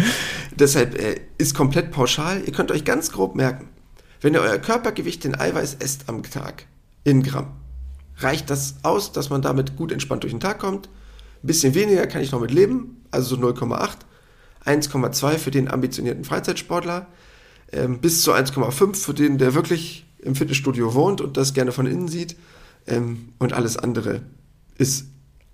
deshalb 0.58 0.96
äh, 0.98 1.20
ist 1.38 1.54
komplett 1.54 1.90
pauschal. 1.90 2.42
Ihr 2.44 2.52
könnt 2.52 2.70
euch 2.70 2.84
ganz 2.84 3.10
grob 3.10 3.34
merken, 3.34 3.68
wenn 4.20 4.34
ihr 4.34 4.40
euer 4.40 4.58
Körpergewicht 4.58 5.24
in 5.24 5.38
Eiweiß 5.38 5.76
esst 5.80 6.08
am 6.08 6.22
Tag, 6.22 6.66
in 7.04 7.22
Gramm, 7.22 7.48
reicht 8.18 8.48
das 8.48 8.76
aus, 8.84 9.12
dass 9.12 9.28
man 9.28 9.42
damit 9.42 9.76
gut 9.76 9.92
entspannt 9.92 10.22
durch 10.22 10.32
den 10.32 10.40
Tag 10.40 10.60
kommt. 10.60 10.88
Ein 11.42 11.46
bisschen 11.46 11.74
weniger 11.74 12.06
kann 12.06 12.22
ich 12.22 12.32
noch 12.32 12.40
mit 12.40 12.52
leben, 12.52 13.04
also 13.10 13.36
so 13.36 13.42
0,8. 13.42 13.88
1,2 14.66 15.38
für 15.38 15.50
den 15.50 15.68
ambitionierten 15.68 16.24
Freizeitsportler, 16.24 17.06
ähm, 17.72 18.00
bis 18.00 18.22
zu 18.22 18.32
1,5 18.32 18.96
für 18.96 19.14
den, 19.14 19.38
der 19.38 19.54
wirklich 19.54 20.06
im 20.18 20.34
Fitnessstudio 20.34 20.94
wohnt 20.94 21.20
und 21.20 21.36
das 21.36 21.54
gerne 21.54 21.72
von 21.72 21.86
innen 21.86 22.08
sieht. 22.08 22.36
Ähm, 22.86 23.30
und 23.38 23.52
alles 23.52 23.76
andere 23.76 24.22
ist 24.76 25.06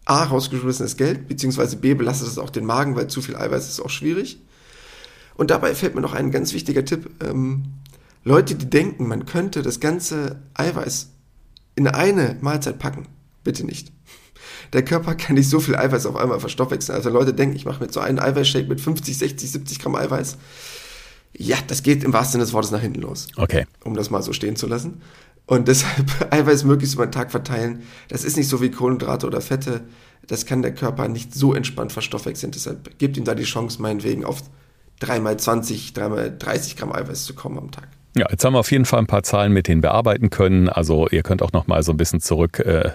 A, 0.05 0.25
rausgeschmissenes 0.25 0.97
Geld, 0.97 1.29
beziehungsweise 1.29 1.77
B, 1.77 1.95
belastet 1.95 2.29
es 2.29 2.39
auch 2.39 2.51
den 2.51 2.67
Magen, 2.67 2.97
weil 2.97 3.07
zu 3.07 3.23
viel 3.23 3.37
Eiweiß 3.37 3.69
ist 3.69 3.81
auch 3.81 3.91
schwierig. 3.91 4.41
Und 5.35 5.51
dabei 5.51 5.75
fällt 5.75 5.95
mir 5.95 6.01
noch 6.01 6.13
ein 6.13 6.31
ganz 6.31 6.53
wichtiger 6.53 6.85
Tipp. 6.85 7.11
Ähm, 7.23 7.65
Leute, 8.25 8.55
die 8.55 8.69
denken, 8.69 9.09
man 9.09 9.27
könnte 9.27 9.63
das 9.63 9.81
ganze 9.81 10.43
Eiweiß 10.55 11.11
in 11.75 11.89
eine 11.89 12.37
Mahlzeit 12.41 12.79
packen, 12.79 13.07
bitte 13.45 13.65
nicht. 13.65 13.93
Der 14.73 14.85
Körper 14.85 15.15
kann 15.15 15.37
nicht 15.37 15.49
so 15.49 15.61
viel 15.61 15.77
Eiweiß 15.77 16.07
auf 16.07 16.17
einmal 16.17 16.41
verstoffwechseln. 16.41 16.97
Also 16.97 17.11
Leute 17.11 17.35
denken, 17.35 17.57
ich 17.57 17.65
mache 17.65 17.85
mir 17.85 17.93
so 17.93 18.01
einen 18.01 18.19
Eiweißshake 18.19 18.69
mit 18.69 18.81
50, 18.81 19.19
60, 19.19 19.51
70 19.51 19.79
Gramm 19.79 19.95
Eiweiß. 19.95 20.37
Ja, 21.37 21.57
das 21.67 21.83
geht 21.83 22.05
im 22.05 22.13
wahrsten 22.13 22.33
Sinne 22.33 22.45
des 22.45 22.53
Wortes 22.53 22.71
nach 22.71 22.81
hinten 22.81 23.01
los. 23.01 23.29
Okay. 23.37 23.67
Um 23.85 23.95
das 23.95 24.11
mal 24.11 24.23
so 24.23 24.33
stehen 24.33 24.57
zu 24.57 24.67
lassen. 24.67 25.03
Und 25.47 25.69
deshalb 25.69 26.33
Eiweiß 26.33 26.65
möglichst 26.65 26.95
über 26.95 27.07
den 27.07 27.13
Tag 27.13 27.31
verteilen. 27.31 27.83
Das 28.09 28.25
ist 28.25 28.37
nicht 28.37 28.49
so 28.49 28.61
wie 28.61 28.71
Kohlenhydrate 28.71 29.27
oder 29.27 29.41
Fette. 29.41 29.83
Das 30.27 30.47
kann 30.47 30.63
der 30.63 30.75
Körper 30.75 31.09
nicht 31.09 31.35
so 31.35 31.53
entspannt 31.53 31.93
verstoffwechseln. 31.93 32.53
Deshalb 32.53 32.99
gebt 32.99 33.17
ihm 33.17 33.25
da 33.25 33.35
die 33.35 33.43
Chance, 33.43 33.83
meinetwegen 33.83 34.25
auf 34.25 34.43
3x20, 35.01 35.95
3x30 35.95 36.77
Gramm 36.77 36.93
Eiweiß 36.93 37.25
zu 37.25 37.35
kommen 37.35 37.59
am 37.59 37.71
Tag. 37.71 37.89
Ja, 38.15 38.27
jetzt 38.31 38.45
haben 38.45 38.53
wir 38.53 38.59
auf 38.59 38.71
jeden 38.71 38.85
Fall 38.85 38.99
ein 38.99 39.07
paar 39.07 39.23
Zahlen 39.23 39.53
mit 39.53 39.69
denen 39.69 39.81
bearbeiten 39.81 40.29
können. 40.29 40.69
Also 40.69 41.09
ihr 41.09 41.23
könnt 41.23 41.41
auch 41.41 41.53
noch 41.53 41.67
mal 41.67 41.83
so 41.83 41.93
ein 41.93 41.97
bisschen 41.97 42.21
zurück 42.21 42.59
äh, 42.59 42.91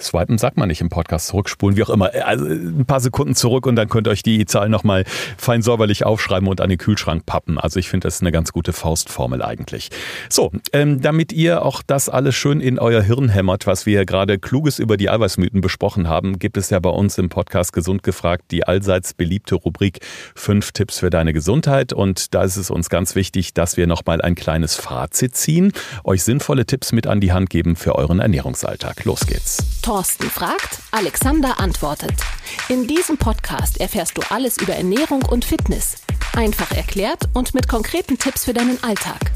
swipen, 0.00 0.36
sagt 0.36 0.56
man 0.56 0.66
nicht 0.66 0.80
im 0.80 0.88
Podcast, 0.88 1.28
zurückspulen, 1.28 1.76
wie 1.76 1.84
auch 1.84 1.90
immer. 1.90 2.10
Also 2.24 2.44
ein 2.46 2.84
paar 2.84 2.98
Sekunden 2.98 3.36
zurück 3.36 3.66
und 3.66 3.76
dann 3.76 3.88
könnt 3.88 4.08
ihr 4.08 4.10
euch 4.10 4.24
die 4.24 4.44
Zahlen 4.46 4.72
noch 4.72 4.82
mal 4.82 5.04
fein 5.36 5.62
säuberlich 5.62 6.04
aufschreiben 6.04 6.48
und 6.48 6.60
an 6.60 6.70
den 6.70 6.78
Kühlschrank 6.78 7.24
pappen. 7.24 7.56
Also 7.56 7.78
ich 7.78 7.88
finde, 7.88 8.08
das 8.08 8.16
ist 8.16 8.22
eine 8.22 8.32
ganz 8.32 8.52
gute 8.52 8.72
Faustformel 8.72 9.42
eigentlich. 9.42 9.90
So, 10.28 10.50
ähm, 10.72 11.00
damit 11.00 11.32
ihr 11.32 11.64
auch 11.64 11.80
das 11.86 12.08
alles 12.08 12.34
schön 12.34 12.60
in 12.60 12.80
euer 12.80 13.02
Hirn 13.02 13.28
hämmert, 13.28 13.68
was 13.68 13.86
wir 13.86 14.06
gerade 14.06 14.40
Kluges 14.40 14.80
über 14.80 14.96
die 14.96 15.08
Eiweißmythen 15.08 15.60
besprochen 15.60 16.08
haben, 16.08 16.40
gibt 16.40 16.56
es 16.56 16.70
ja 16.70 16.80
bei 16.80 16.90
uns 16.90 17.16
im 17.16 17.28
Podcast 17.28 17.72
Gesund 17.72 18.02
gefragt 18.02 18.46
die 18.50 18.64
allseits 18.64 19.14
beliebte 19.14 19.54
Rubrik 19.54 20.00
fünf 20.34 20.72
Tipps 20.72 20.98
für 20.98 21.10
deine 21.10 21.32
Gesundheit. 21.32 21.92
Und 21.92 22.34
da 22.34 22.42
ist 22.42 22.56
es 22.56 22.70
uns 22.70 22.88
ganz 22.88 23.14
wichtig, 23.14 23.54
dass 23.54 23.76
wir 23.76 23.86
noch 23.86 24.04
mal 24.04 24.20
ein 24.20 24.34
Fazit 24.76 25.36
ziehen, 25.36 25.72
euch 26.04 26.22
sinnvolle 26.22 26.66
Tipps 26.66 26.92
mit 26.92 27.06
an 27.06 27.20
die 27.20 27.32
Hand 27.32 27.50
geben 27.50 27.76
für 27.76 27.94
euren 27.94 28.20
Ernährungsalltag. 28.20 29.04
Los 29.04 29.26
geht's. 29.26 29.58
Thorsten 29.82 30.30
fragt, 30.30 30.78
Alexander 30.90 31.60
antwortet. 31.60 32.14
In 32.68 32.86
diesem 32.86 33.18
Podcast 33.18 33.80
erfährst 33.80 34.16
du 34.16 34.22
alles 34.30 34.58
über 34.58 34.74
Ernährung 34.74 35.22
und 35.22 35.44
Fitness. 35.44 35.96
Einfach 36.34 36.70
erklärt 36.72 37.28
und 37.34 37.54
mit 37.54 37.68
konkreten 37.68 38.18
Tipps 38.18 38.44
für 38.44 38.52
deinen 38.52 38.82
Alltag. 38.82 39.32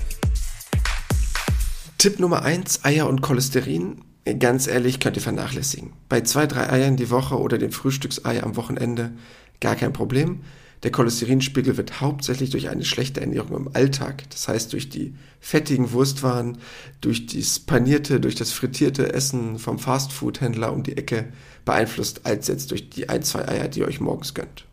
Tipp 1.99 2.19
Nummer 2.19 2.43
eins: 2.43 2.85
Eier 2.85 3.09
und 3.09 3.21
Cholesterin. 3.23 4.01
Ganz 4.39 4.67
ehrlich, 4.67 5.01
könnt 5.01 5.17
ihr 5.17 5.23
vernachlässigen. 5.23 5.93
Bei 6.09 6.21
zwei, 6.21 6.47
drei 6.47 6.71
Eiern 6.71 6.97
die 6.97 7.11
Woche 7.11 7.39
oder 7.39 7.59
dem 7.59 7.73
Frühstücksei 7.73 8.43
am 8.43 8.57
Wochenende 8.57 9.13
gar 9.61 9.77
kein 9.77 9.93
Problem. 9.93 10.41
Der 10.83 10.91
Cholesterinspiegel 10.91 11.77
wird 11.77 12.01
hauptsächlich 12.01 12.51
durch 12.51 12.69
eine 12.69 12.85
schlechte 12.85 13.21
Ernährung 13.21 13.57
im 13.57 13.71
Alltag, 13.73 14.29
das 14.31 14.49
heißt 14.49 14.73
durch 14.73 14.89
die 14.89 15.15
fettigen 15.39 15.93
Wurstwaren, 15.93 16.59
durch 17.01 17.27
das 17.27 17.61
panierte, 17.61 18.19
durch 18.19 18.35
das 18.35 18.51
frittierte 18.51 19.13
Essen 19.13 19.61
vom 19.61 19.79
Fastfood-Händler 19.79 20.73
um 20.73 20.83
die 20.83 20.97
Ecke 20.97 21.27
beeinflusst, 21.65 22.23
als 22.25 22.49
jetzt 22.49 22.73
durch 22.73 22.91
die 22.91 23.09
ein, 23.09 23.23
zwei 23.23 23.47
Eier, 23.47 23.69
die 23.69 23.81
ihr 23.81 23.87
euch 23.87 24.01
morgens 24.01 24.35
gönnt. 24.35 24.67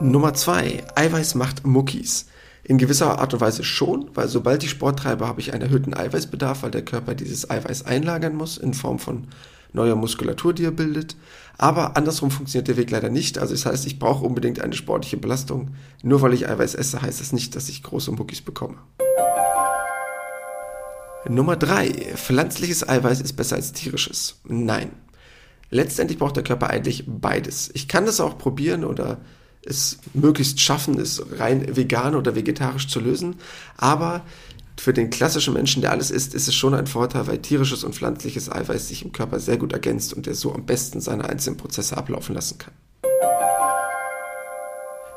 Nummer 0.00 0.34
zwei: 0.34 0.84
Eiweiß 0.96 1.36
macht 1.36 1.64
Muckis. 1.64 2.26
In 2.64 2.78
gewisser 2.78 3.20
Art 3.20 3.32
und 3.32 3.40
Weise 3.40 3.62
schon, 3.62 4.10
weil 4.14 4.26
sobald 4.26 4.64
ich 4.64 4.70
Sport 4.70 4.98
treibe, 4.98 5.28
habe 5.28 5.40
ich 5.40 5.52
einen 5.52 5.62
erhöhten 5.62 5.94
Eiweißbedarf, 5.94 6.64
weil 6.64 6.72
der 6.72 6.84
Körper 6.84 7.14
dieses 7.14 7.48
Eiweiß 7.48 7.86
einlagern 7.86 8.34
muss 8.34 8.58
in 8.58 8.74
Form 8.74 8.98
von 8.98 9.28
neuer 9.76 9.94
Muskulatur, 9.94 10.52
die 10.52 10.64
er 10.64 10.72
bildet. 10.72 11.16
Aber 11.58 11.96
andersrum 11.96 12.30
funktioniert 12.30 12.68
der 12.68 12.76
Weg 12.76 12.90
leider 12.90 13.08
nicht. 13.08 13.38
Also 13.38 13.54
das 13.54 13.64
heißt, 13.64 13.86
ich 13.86 13.98
brauche 13.98 14.24
unbedingt 14.24 14.60
eine 14.60 14.74
sportliche 14.74 15.16
Belastung. 15.16 15.70
Nur 16.02 16.20
weil 16.22 16.34
ich 16.34 16.48
Eiweiß 16.48 16.74
esse, 16.74 17.00
heißt 17.00 17.20
das 17.20 17.32
nicht, 17.32 17.54
dass 17.54 17.68
ich 17.68 17.82
große 17.82 18.10
Muckis 18.10 18.40
bekomme. 18.40 18.76
Nummer 21.28 21.56
drei: 21.56 21.90
Pflanzliches 22.16 22.88
Eiweiß 22.88 23.20
ist 23.20 23.34
besser 23.34 23.56
als 23.56 23.72
tierisches. 23.72 24.40
Nein. 24.44 24.90
Letztendlich 25.70 26.18
braucht 26.18 26.36
der 26.36 26.44
Körper 26.44 26.70
eigentlich 26.70 27.04
beides. 27.06 27.70
Ich 27.74 27.88
kann 27.88 28.06
das 28.06 28.20
auch 28.20 28.38
probieren 28.38 28.84
oder 28.84 29.18
es 29.66 29.98
möglichst 30.14 30.60
schaffen, 30.60 30.98
es 31.00 31.24
rein 31.38 31.76
vegan 31.76 32.14
oder 32.14 32.36
vegetarisch 32.36 32.86
zu 32.86 33.00
lösen. 33.00 33.36
Aber 33.76 34.22
für 34.80 34.92
den 34.92 35.10
klassischen 35.10 35.54
Menschen, 35.54 35.82
der 35.82 35.90
alles 35.90 36.10
isst, 36.10 36.34
ist 36.34 36.48
es 36.48 36.54
schon 36.54 36.74
ein 36.74 36.86
Vorteil, 36.86 37.26
weil 37.26 37.38
tierisches 37.38 37.84
und 37.84 37.94
pflanzliches 37.94 38.50
Eiweiß 38.50 38.88
sich 38.88 39.04
im 39.04 39.12
Körper 39.12 39.40
sehr 39.40 39.56
gut 39.56 39.72
ergänzt 39.72 40.12
und 40.14 40.26
er 40.26 40.34
so 40.34 40.54
am 40.54 40.66
besten 40.66 41.00
seine 41.00 41.28
einzelnen 41.28 41.56
Prozesse 41.56 41.96
ablaufen 41.96 42.34
lassen 42.34 42.58
kann. 42.58 42.74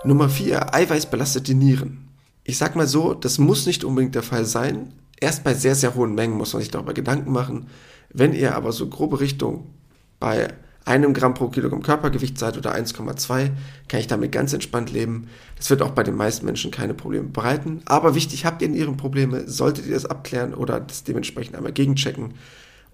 Nummer 0.06 0.30
4. 0.30 0.74
Eiweiß 0.74 1.08
belastet 1.08 1.48
die 1.48 1.56
Nieren. 1.56 2.08
Ich 2.46 2.58
sag 2.58 2.76
mal 2.76 2.88
so, 2.88 3.14
das 3.14 3.38
muss 3.38 3.66
nicht 3.66 3.84
unbedingt 3.84 4.16
der 4.16 4.24
Fall 4.24 4.46
sein. 4.46 4.94
Erst 5.20 5.44
bei 5.44 5.54
sehr, 5.54 5.76
sehr 5.76 5.94
hohen 5.96 6.16
Mengen 6.16 6.38
muss 6.38 6.54
man 6.54 6.62
sich 6.62 6.72
darüber 6.72 6.94
Gedanken 6.94 7.32
machen. 7.32 7.68
Wenn 8.12 8.34
ihr 8.34 8.56
aber 8.56 8.72
so 8.72 8.88
grobe 8.88 9.20
Richtung 9.20 9.68
bei 10.20 10.48
einem 10.90 11.14
Gramm 11.14 11.36
pro 11.36 11.50
Kilogramm 11.50 11.84
Körpergewicht 11.84 12.40
seid 12.40 12.58
oder 12.58 12.74
1,2, 12.74 13.52
kann 13.88 14.00
ich 14.00 14.08
damit 14.08 14.32
ganz 14.32 14.54
entspannt 14.54 14.92
leben. 14.92 15.28
Das 15.56 15.70
wird 15.70 15.84
auch 15.84 15.92
bei 15.92 16.02
den 16.02 16.16
meisten 16.16 16.46
Menschen 16.46 16.72
keine 16.72 16.96
Probleme 16.96 17.28
bereiten. 17.28 17.82
Aber 17.86 18.16
wichtig, 18.16 18.46
habt 18.46 18.62
ihr 18.64 18.68
in 18.68 18.74
ihren 18.74 18.98
Probleme, 18.98 19.48
solltet 19.48 19.86
ihr 19.86 19.94
das 19.94 20.08
abklären 20.08 20.56
oder 20.56 20.80
das 20.80 21.04
dementsprechend 21.04 21.56
einmal 21.56 21.74
gegenchecken 21.74 22.34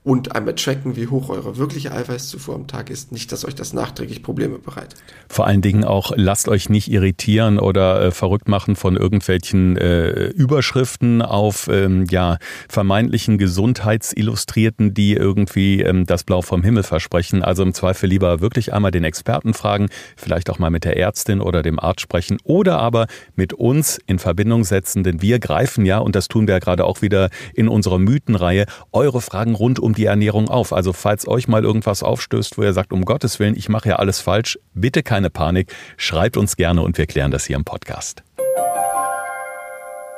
und 0.06 0.36
einmal 0.36 0.54
tracken, 0.54 0.96
wie 0.96 1.08
hoch 1.08 1.30
eure 1.30 1.58
wirkliche 1.58 1.92
Eiweißzufuhr 1.92 2.54
am 2.54 2.68
Tag 2.68 2.92
ist. 2.92 3.12
Nicht, 3.12 3.32
dass 3.32 3.44
euch 3.44 3.56
das 3.56 3.74
nachträglich 3.74 4.22
Probleme 4.22 4.60
bereitet. 4.60 5.04
Vor 5.28 5.48
allen 5.48 5.64
Dingen 5.64 5.84
auch, 5.84 6.12
lasst 6.16 6.48
euch 6.48 6.70
nicht 6.70 6.92
irritieren 6.92 7.58
oder 7.58 8.00
äh, 8.04 8.12
verrückt 8.12 8.48
machen 8.48 8.76
von 8.76 8.96
irgendwelchen 8.96 9.78
äh, 9.78 10.28
Überschriften 10.28 11.24
auf 11.24 11.68
ähm, 11.72 12.06
ja, 12.08 12.38
vermeintlichen 12.70 13.40
Gesundheitsillustrierten, 13.40 14.94
die 14.94 15.14
irgendwie 15.14 15.82
ähm, 15.82 16.06
das 16.06 16.24
Blau 16.24 16.44
vom 16.44 16.62
Himmel 16.62 16.84
versprechen. 16.84 17.44
Also 17.44 17.64
im 17.64 17.74
Zweifel 17.74 18.08
lieber 18.08 18.42
wirklich 18.42 18.74
einmal 18.74 18.92
den 18.92 19.04
Experten 19.04 19.56
fragen, 19.56 19.90
vielleicht 20.16 20.52
auch 20.52 20.60
mal 20.60 20.70
mit 20.70 20.86
der 20.86 20.98
Ärztin 20.98 21.42
oder 21.42 21.64
dem 21.64 21.80
Arzt 21.80 22.02
sprechen 22.02 22.38
oder 22.44 22.78
aber 22.78 23.08
mit 23.36 23.54
uns 23.54 24.00
in 24.06 24.20
Verbindung 24.20 24.66
setzen, 24.66 25.04
denn 25.04 25.24
wir 25.24 25.40
greifen 25.40 25.84
ja, 25.84 25.98
und 25.98 26.16
das 26.16 26.28
tun 26.28 26.46
wir 26.46 26.54
ja 26.54 26.60
gerade 26.60 26.86
auch 26.86 27.02
wieder 27.02 27.32
in 27.56 27.68
unserer 27.68 27.98
Mythenreihe, 27.98 28.68
eure 28.92 29.20
Fragen 29.20 29.56
rund 29.56 29.80
um 29.80 29.95
die 29.96 30.06
Ernährung 30.06 30.50
auf. 30.50 30.74
Also 30.74 30.94
falls 30.94 31.28
euch 31.28 31.48
mal 31.48 31.64
irgendwas 31.64 32.04
aufstößt, 32.04 32.58
wo 32.58 32.64
ihr 32.64 32.74
sagt, 32.74 32.94
um 32.94 33.04
Gottes 33.04 33.40
Willen, 33.40 33.56
ich 33.56 33.70
mache 33.70 33.90
ja 33.90 33.96
alles 33.96 34.20
falsch, 34.20 34.60
bitte 34.74 35.02
keine 35.04 35.30
Panik, 35.30 35.74
schreibt 35.98 36.38
uns 36.38 36.56
gerne 36.56 36.82
und 36.82 36.98
wir 36.98 37.08
klären 37.08 37.32
das 37.32 37.46
hier 37.46 37.56
im 37.56 37.66
Podcast. 37.66 38.24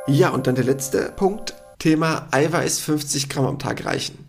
Ja, 0.07 0.29
und 0.29 0.47
dann 0.47 0.55
der 0.55 0.63
letzte 0.63 1.11
Punkt, 1.15 1.53
Thema 1.79 2.27
Eiweiß 2.31 2.79
50 2.79 3.29
Gramm 3.29 3.45
am 3.45 3.59
Tag 3.59 3.85
reichen. 3.85 4.27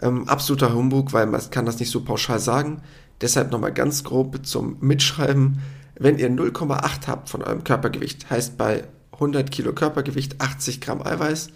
Ähm, 0.00 0.28
absoluter 0.28 0.74
Humbug, 0.74 1.12
weil 1.12 1.26
man 1.26 1.40
kann 1.50 1.66
das 1.66 1.78
nicht 1.78 1.90
so 1.90 2.02
pauschal 2.04 2.38
sagen. 2.38 2.82
Deshalb 3.20 3.50
nochmal 3.50 3.72
ganz 3.72 4.04
grob 4.04 4.44
zum 4.44 4.76
Mitschreiben. 4.80 5.60
Wenn 5.96 6.18
ihr 6.18 6.28
0,8 6.28 7.06
habt 7.06 7.28
von 7.28 7.42
eurem 7.42 7.64
Körpergewicht, 7.64 8.28
heißt 8.28 8.58
bei 8.58 8.84
100 9.12 9.50
Kilo 9.50 9.72
Körpergewicht 9.72 10.40
80 10.40 10.80
Gramm 10.80 11.00
Eiweiß, 11.00 11.48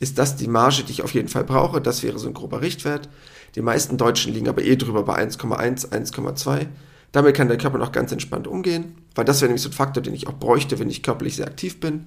ist 0.00 0.18
das 0.18 0.36
die 0.36 0.48
Marge, 0.48 0.84
die 0.84 0.92
ich 0.92 1.02
auf 1.02 1.14
jeden 1.14 1.28
Fall 1.28 1.44
brauche. 1.44 1.80
Das 1.80 2.02
wäre 2.02 2.18
so 2.18 2.28
ein 2.28 2.34
grober 2.34 2.60
Richtwert. 2.60 3.08
Die 3.54 3.62
meisten 3.62 3.96
Deutschen 3.96 4.32
liegen 4.32 4.48
aber 4.48 4.62
eh 4.62 4.76
drüber 4.76 5.02
bei 5.02 5.18
1,1, 5.18 5.90
1,2. 5.90 6.66
Damit 7.12 7.34
kann 7.34 7.48
der 7.48 7.58
Körper 7.58 7.78
noch 7.78 7.92
ganz 7.92 8.12
entspannt 8.12 8.46
umgehen, 8.46 8.96
weil 9.14 9.24
das 9.24 9.40
wäre 9.40 9.48
nämlich 9.48 9.62
so 9.62 9.70
ein 9.70 9.72
Faktor, 9.72 10.02
den 10.02 10.14
ich 10.14 10.28
auch 10.28 10.38
bräuchte, 10.38 10.78
wenn 10.78 10.90
ich 10.90 11.02
körperlich 11.02 11.36
sehr 11.36 11.46
aktiv 11.46 11.80
bin. 11.80 12.06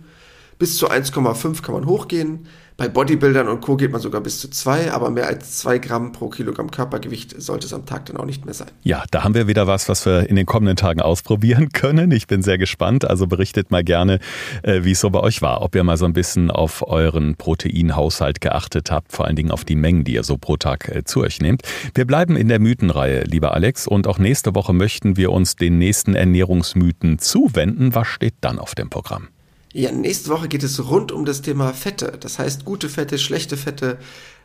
Bis 0.61 0.77
zu 0.77 0.91
1,5 0.91 1.63
kann 1.63 1.73
man 1.73 1.87
hochgehen. 1.87 2.45
Bei 2.77 2.87
Bodybuildern 2.87 3.47
und 3.47 3.61
Co. 3.61 3.77
geht 3.77 3.91
man 3.91 3.99
sogar 3.99 4.21
bis 4.21 4.39
zu 4.39 4.47
zwei, 4.47 4.91
aber 4.91 5.09
mehr 5.09 5.25
als 5.25 5.57
zwei 5.57 5.79
Gramm 5.79 6.11
pro 6.11 6.29
Kilogramm 6.29 6.69
Körpergewicht 6.69 7.41
sollte 7.41 7.65
es 7.65 7.73
am 7.73 7.87
Tag 7.87 8.05
dann 8.05 8.17
auch 8.17 8.25
nicht 8.25 8.45
mehr 8.45 8.53
sein. 8.53 8.67
Ja, 8.83 9.03
da 9.09 9.23
haben 9.23 9.33
wir 9.33 9.47
wieder 9.47 9.65
was, 9.65 9.89
was 9.89 10.05
wir 10.05 10.29
in 10.29 10.35
den 10.35 10.45
kommenden 10.45 10.75
Tagen 10.75 11.01
ausprobieren 11.01 11.69
können. 11.73 12.11
Ich 12.11 12.27
bin 12.27 12.43
sehr 12.43 12.59
gespannt. 12.59 13.09
Also 13.09 13.25
berichtet 13.25 13.71
mal 13.71 13.83
gerne, 13.83 14.19
äh, 14.61 14.83
wie 14.83 14.91
es 14.91 14.99
so 14.99 15.09
bei 15.09 15.21
euch 15.21 15.41
war. 15.41 15.63
Ob 15.63 15.73
ihr 15.73 15.83
mal 15.83 15.97
so 15.97 16.05
ein 16.05 16.13
bisschen 16.13 16.51
auf 16.51 16.87
euren 16.87 17.37
Proteinhaushalt 17.37 18.39
geachtet 18.39 18.91
habt, 18.91 19.11
vor 19.11 19.25
allen 19.25 19.35
Dingen 19.35 19.49
auf 19.49 19.65
die 19.65 19.75
Mengen, 19.75 20.03
die 20.03 20.13
ihr 20.13 20.23
so 20.23 20.37
pro 20.37 20.57
Tag 20.57 20.89
äh, 20.89 21.03
zu 21.03 21.21
euch 21.21 21.41
nehmt. 21.41 21.63
Wir 21.95 22.05
bleiben 22.05 22.35
in 22.35 22.49
der 22.49 22.59
Mythenreihe, 22.59 23.23
lieber 23.23 23.55
Alex, 23.55 23.87
und 23.87 24.05
auch 24.05 24.19
nächste 24.19 24.53
Woche 24.53 24.73
möchten 24.73 25.17
wir 25.17 25.31
uns 25.31 25.55
den 25.55 25.79
nächsten 25.79 26.13
Ernährungsmythen 26.13 27.17
zuwenden. 27.17 27.95
Was 27.95 28.05
steht 28.05 28.35
dann 28.41 28.59
auf 28.59 28.75
dem 28.75 28.91
Programm? 28.91 29.29
Ja, 29.73 29.91
nächste 29.91 30.29
Woche 30.29 30.49
geht 30.49 30.63
es 30.63 30.85
rund 30.85 31.11
um 31.11 31.23
das 31.23 31.41
Thema 31.41 31.73
Fette. 31.73 32.17
Das 32.19 32.39
heißt, 32.39 32.65
gute 32.65 32.89
Fette, 32.89 33.17
schlechte 33.17 33.55
Fette. 33.55 33.97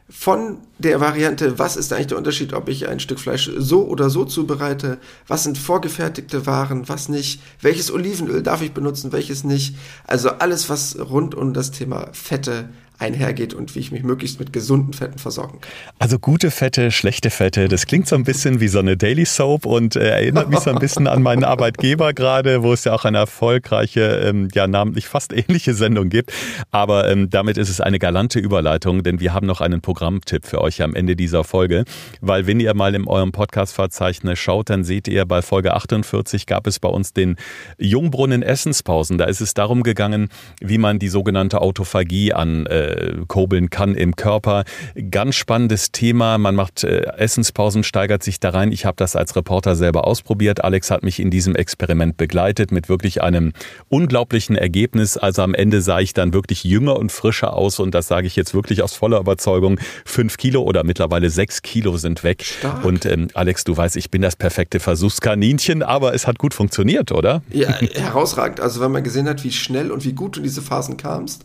Von 0.09 0.59
der 0.79 1.01
Variante, 1.01 1.59
was 1.59 1.77
ist 1.77 1.93
eigentlich 1.93 2.07
der 2.07 2.19
Unterschied, 2.19 2.53
ob 2.53 2.69
ich 2.69 2.87
ein 2.87 3.01
Stück 3.01 3.19
Fleisch 3.19 3.51
so 3.57 3.89
oder 3.89 4.09
so 4.09 4.25
zubereite? 4.25 4.99
Was 5.27 5.43
sind 5.43 5.59
vorgefertigte 5.59 6.47
Waren, 6.47 6.89
was 6.89 7.09
nicht? 7.09 7.41
Welches 7.61 7.91
Olivenöl 7.91 8.45
darf 8.45 8.62
ich 8.62 8.71
benutzen, 8.71 9.11
welches 9.11 9.43
nicht? 9.43 9.75
Also 10.07 10.31
alles, 10.31 10.71
was 10.71 10.97
rund 10.97 11.35
um 11.35 11.55
das 11.55 11.73
Thema 11.73 12.09
Fette 12.12 12.69
einhergeht 12.99 13.55
und 13.55 13.75
wie 13.75 13.81
ich 13.81 13.93
mich 13.93 14.03
möglichst 14.03 14.39
mit 14.39 14.53
gesunden 14.53 14.93
Fetten 14.93 15.19
versorgen 15.19 15.61
kann. 15.61 15.71
Also 15.99 16.19
gute 16.19 16.51
Fette, 16.51 16.91
schlechte 16.91 17.31
Fette, 17.31 17.69
das 17.69 17.87
klingt 17.87 18.09
so 18.09 18.17
ein 18.17 18.25
bisschen 18.25 18.61
wie 18.61 18.69
so 18.69 18.79
eine 18.79 18.97
Daily 18.97 19.25
Soap 19.25 19.67
und 19.67 19.97
äh, 19.97 20.09
erinnert 20.09 20.49
mich 20.49 20.61
so 20.61 20.71
ein 20.71 20.79
bisschen 20.79 21.07
an 21.07 21.23
meinen 21.23 21.45
Arbeitgeber 21.45 22.13
gerade, 22.13 22.63
wo 22.63 22.73
es 22.73 22.85
ja 22.85 22.95
auch 22.95 23.05
eine 23.05 23.19
erfolgreiche, 23.19 24.01
ähm, 24.01 24.49
ja 24.55 24.67
namentlich 24.67 25.07
fast 25.07 25.33
ähnliche 25.33 25.75
Sendung 25.75 26.09
gibt. 26.09 26.33
Aber 26.71 27.11
ähm, 27.11 27.31
damit 27.31 27.59
ist 27.59 27.69
es 27.69 27.81
eine 27.81 27.99
galante 27.99 28.39
Überleitung, 28.39 29.03
denn 29.03 29.21
wir 29.21 29.35
haben 29.35 29.47
noch 29.47 29.61
einen 29.61 29.81
Programmtipp 29.81 30.47
für 30.47 30.61
euch 30.61 30.83
am 30.83 30.95
Ende 30.95 31.17
dieser 31.17 31.45
Folge, 31.45 31.85
weil 32.21 32.47
wenn 32.47 32.61
ihr 32.61 32.75
mal 32.75 32.95
in 32.95 33.07
eurem 33.07 33.33
Podcast-Verzeichnis 33.33 34.39
schaut, 34.39 34.71
dann 34.71 34.85
seht 34.85 35.09
ihr, 35.09 35.27
bei 35.27 35.43
Folge 35.43 35.75
48 35.75 36.47
gab 36.47 36.67
es 36.67 36.79
bei 36.79 36.89
uns 36.89 37.13
den 37.13 37.37
Jungbrunnen 37.79 38.43
Essenspausen. 38.43 39.19
Da 39.19 39.25
ist 39.25 39.41
es 39.41 39.55
darum 39.55 39.83
gegangen, 39.83 40.29
wie 40.61 40.79
man 40.79 40.99
die 40.99 41.09
sogenannte 41.09 41.61
Autophagie 41.61 42.33
an 42.33 42.67
äh, 42.67 42.86
kurbeln 43.29 43.70
kann 43.70 43.94
im 43.94 44.16
Körper. 44.16 44.64
Ganz 45.11 45.37
spannendes 45.37 45.92
Thema. 45.92 46.38
Man 46.38 46.55
macht 46.55 46.85
äh, 46.85 47.03
Essenspausen, 47.16 47.85
steigert 47.85 48.22
sich 48.22 48.40
da 48.40 48.51
rein. 48.51 48.72
Ich 48.72 48.85
habe 48.85 48.96
das 48.96 49.16
als 49.16 49.37
Reporter 49.37 49.77
selber 49.77 50.07
ausprobiert. 50.07 50.64
Alex 50.64 50.90
hat 50.90 51.03
mich 51.03 51.20
in 51.20 51.31
diesem 51.31 51.55
Experiment 51.55 52.16
begleitet 52.16 52.72
mit 52.72 52.88
wirklich 52.88 53.22
einem 53.22 53.53
unglaublichen 53.88 54.57
Ergebnis. 54.57 55.16
Also 55.16 55.42
am 55.42 55.55
Ende 55.55 55.81
sah 55.83 56.01
ich 56.01 56.12
dann 56.12 56.33
wirklich 56.33 56.64
jünger 56.64 56.96
und 56.96 57.12
frischer 57.12 57.55
aus 57.55 57.79
und 57.79 57.94
das 57.94 58.09
sage 58.09 58.27
ich 58.27 58.37
jetzt 58.37 58.55
wirklich 58.55 58.83
aus 58.83 58.94
voller 58.94 59.20
Überzeugung. 59.20 59.79
Fünf 60.05 60.37
Kilo 60.37 60.62
oder 60.62 60.85
mittlerweile 60.85 61.31
sechs 61.31 61.62
Kilo 61.62 61.96
sind 61.96 62.25
weg. 62.25 62.44
Stark. 62.44 62.85
Und 62.85 63.07
ähm, 63.07 63.29
Alex, 63.35 63.64
du 63.64 63.77
weißt, 63.77 63.96
ich 63.96 64.11
bin 64.11 64.22
das 64.22 64.37
perfekte 64.37 64.81
Versuchskaninchen, 64.81 65.83
aber 65.83 66.14
es 66.14 66.27
hat 66.27 66.38
gut 66.38 66.55
funktioniert, 66.55 67.12
oder? 67.12 67.42
Ja, 67.51 67.68
herausragend. 67.94 68.61
Also 68.61 68.81
wenn 68.81 68.92
man 68.92 69.05
gesehen 69.05 69.29
hat, 69.29 69.44
wie 69.44 69.53
schnell 69.53 69.90
und 69.90 70.05
wie 70.05 70.12
gut 70.12 70.37
du 70.37 70.40
in 70.40 70.44
diese 70.44 70.62
Phasen 70.62 70.96
kamst, 70.96 71.44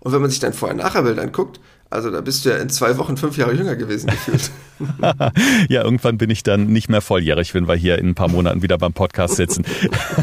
und 0.00 0.12
wenn 0.12 0.20
man 0.20 0.30
sich 0.30 0.40
dein 0.40 0.52
Vorher-Nachher-Bild 0.52 1.18
anguckt, 1.18 1.60
also 1.90 2.10
da 2.10 2.20
bist 2.20 2.44
du 2.44 2.50
ja 2.50 2.56
in 2.56 2.70
zwei 2.70 2.96
Wochen 2.98 3.16
fünf 3.16 3.36
Jahre 3.36 3.52
jünger 3.52 3.76
gewesen 3.76 4.08
gefühlt. 4.08 4.50
ja, 5.68 5.82
irgendwann 5.82 6.18
bin 6.18 6.30
ich 6.30 6.42
dann 6.42 6.66
nicht 6.66 6.88
mehr 6.88 7.00
volljährig, 7.00 7.54
wenn 7.54 7.68
wir 7.68 7.74
hier 7.74 7.98
in 7.98 8.10
ein 8.10 8.14
paar 8.14 8.28
Monaten 8.28 8.62
wieder 8.62 8.78
beim 8.78 8.92
Podcast 8.92 9.36
sitzen. 9.36 9.64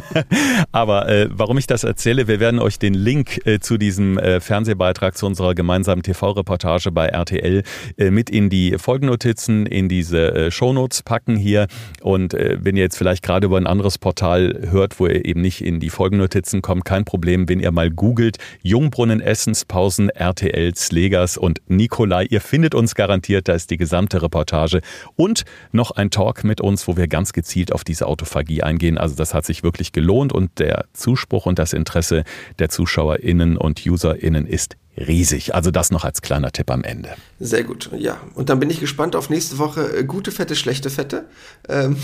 Aber 0.72 1.08
äh, 1.08 1.30
warum 1.32 1.58
ich 1.58 1.68
das 1.68 1.84
erzähle, 1.84 2.28
wir 2.28 2.40
werden 2.40 2.60
euch 2.60 2.80
den 2.80 2.94
Link 2.94 3.46
äh, 3.46 3.60
zu 3.60 3.78
diesem 3.78 4.18
äh, 4.18 4.40
Fernsehbeitrag, 4.40 5.18
zu 5.18 5.26
unserer 5.26 5.56
gemeinsamen 5.56 6.04
TV-Reportage 6.04 6.92
bei 6.92 7.08
RTL 7.08 7.64
äh, 7.98 8.12
mit 8.12 8.30
in 8.30 8.50
die 8.50 8.78
Folgennotizen, 8.78 9.66
in 9.66 9.90
diese 9.90 10.34
äh, 10.34 10.52
Shownotes 10.52 11.04
packen 11.04 11.36
hier. 11.36 11.68
Und 12.02 12.34
äh, 12.34 12.58
wenn 12.62 12.76
ihr 12.76 12.84
jetzt 12.84 12.98
vielleicht 12.98 13.24
gerade 13.24 13.48
über 13.48 13.58
ein 13.58 13.68
anderes 13.68 13.98
Portal 13.98 14.68
hört, 14.70 15.00
wo 15.00 15.08
ihr 15.08 15.26
eben 15.26 15.42
nicht 15.42 15.64
in 15.64 15.80
die 15.80 15.90
Folgennotizen 15.90 16.62
kommt, 16.62 16.86
kein 16.86 17.06
Problem, 17.06 17.50
wenn 17.50 17.60
ihr 17.60 17.72
mal 17.72 17.92
googelt, 17.92 18.38
Jungbrunnen 18.62 19.22
Essenspausen 19.22 20.10
RTL 20.10 20.76
Slegers 20.76 21.38
und 21.38 21.57
Nikolai. 21.67 22.26
Ihr 22.26 22.41
findet 22.41 22.76
uns 22.76 22.96
garantiert, 22.96 23.48
da 23.48 23.54
ist 23.54 23.70
die 23.70 23.78
gesamte 23.78 24.22
Reportage 24.22 24.82
und 25.15 25.46
noch 25.72 25.91
ein 25.91 26.12
Talk 26.12 26.43
mit 26.43 26.62
uns, 26.62 26.88
wo 26.88 26.98
wir 26.98 27.08
ganz 27.08 27.34
gezielt 27.34 27.72
auf 27.72 27.84
diese 27.84 28.08
Autophagie 28.08 28.63
eingehen. 28.63 28.98
Also 28.98 29.15
das 29.15 29.34
hat 29.34 29.46
sich 29.46 29.63
wirklich 29.63 29.91
gelohnt 29.91 30.34
und 30.34 30.60
der 30.60 30.86
Zuspruch 30.93 31.46
und 31.46 31.60
das 31.60 31.74
Interesse 31.74 32.24
der 32.60 32.70
ZuschauerInnen 32.70 33.58
und 33.58 33.86
UserInnen 33.86 34.46
ist 34.46 34.78
riesig. 34.98 35.54
Also 35.54 35.72
das 35.72 35.91
noch 35.91 36.04
als 36.04 36.22
kleiner 36.22 36.52
Tipp 36.52 36.72
am 36.72 36.84
Ende. 36.84 37.10
Sehr 37.39 37.63
gut, 37.63 37.91
ja. 37.96 38.20
Und 38.34 38.50
dann 38.50 38.60
bin 38.60 38.70
ich 38.70 38.80
gespannt 38.80 39.15
auf 39.15 39.30
nächste 39.30 39.58
Woche 39.60 39.98
äh, 39.98 40.04
gute 40.04 40.32
Fette, 40.32 40.56
schlechte 40.56 40.89
Fette. 40.89 41.26
Ähm 41.70 41.98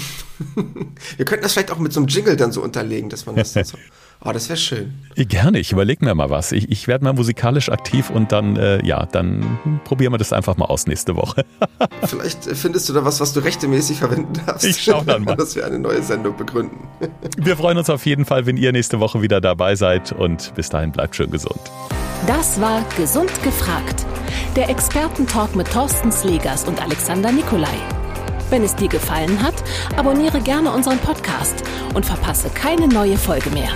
wir 1.17 1.25
könnten 1.25 1.43
das 1.43 1.53
vielleicht 1.53 1.71
auch 1.71 1.79
mit 1.79 1.93
so 1.93 1.99
einem 1.99 2.07
Jingle 2.07 2.35
dann 2.35 2.51
so 2.51 2.61
unterlegen, 2.61 3.09
dass 3.09 3.25
man 3.25 3.35
das 3.35 3.53
so 3.53 3.77
Oh, 4.26 4.32
das 4.32 4.47
wäre 4.47 4.58
schön. 4.58 4.93
Gerne, 5.15 5.60
ich 5.60 5.71
überlege 5.71 6.06
mir 6.06 6.15
mal 6.15 6.30
was. 6.30 6.54
Ich, 6.54 6.71
ich 6.71 6.88
werde 6.88 7.04
mal 7.04 7.13
musikalisch 7.13 7.69
aktiv 7.69 8.10
und 8.10 8.32
dann, 8.32 8.56
äh, 8.56 8.86
ja, 8.86 9.06
dann 9.06 9.60
probieren 9.84 10.13
wir 10.13 10.17
das 10.17 10.32
einfach 10.32 10.56
mal 10.56 10.65
aus 10.65 10.88
nächste 10.88 11.15
Woche. 11.15 11.45
Vielleicht 12.04 12.45
findest 12.45 12.88
du 12.88 12.93
da 12.93 13.04
was, 13.04 13.19
was 13.19 13.34
du 13.34 13.41
rechtemäßig 13.41 13.99
verwenden 13.99 14.34
darfst. 14.45 14.65
Ich 14.65 14.82
schau 14.82 15.04
dann 15.04 15.23
mal. 15.23 15.36
Dass 15.43 15.56
wir 15.56 15.65
eine 15.65 15.80
neue 15.80 16.02
Sendung 16.02 16.38
begründen. 16.38 16.88
Wir 17.38 17.58
freuen 17.58 17.78
uns 17.78 17.89
auf 17.89 18.06
jeden 18.06 18.26
Fall, 18.26 18.45
wenn 18.45 18.56
ihr 18.58 18.71
nächste 18.71 18.99
Woche 18.99 19.21
wieder 19.21 19.41
dabei 19.41 19.76
seid 19.76 20.12
und 20.13 20.54
bis 20.56 20.69
dahin 20.69 20.91
bleibt 20.91 21.15
schön 21.15 21.32
gesund. 21.32 21.60
Das 22.28 22.62
war 22.62 22.86
Gesund 22.95 23.32
gefragt. 23.43 24.06
Der 24.56 24.69
Expertentalk 24.69 25.56
mit 25.56 25.69
Thorsten 25.71 26.12
Slegers 26.12 26.65
und 26.65 26.82
Alexander 26.82 27.32
Nikolai. 27.32 27.76
Wenn 28.49 28.63
es 28.63 28.76
dir 28.76 28.88
gefallen 28.88 29.41
hat, 29.41 29.56
abonniere 29.97 30.39
gerne 30.39 30.71
unseren 30.71 30.99
Podcast 30.99 31.63
und 31.93 32.06
verpasse 32.06 32.49
keine 32.49 32.88
neue 32.88 33.17
Folge 33.17 33.49
mehr. 33.49 33.71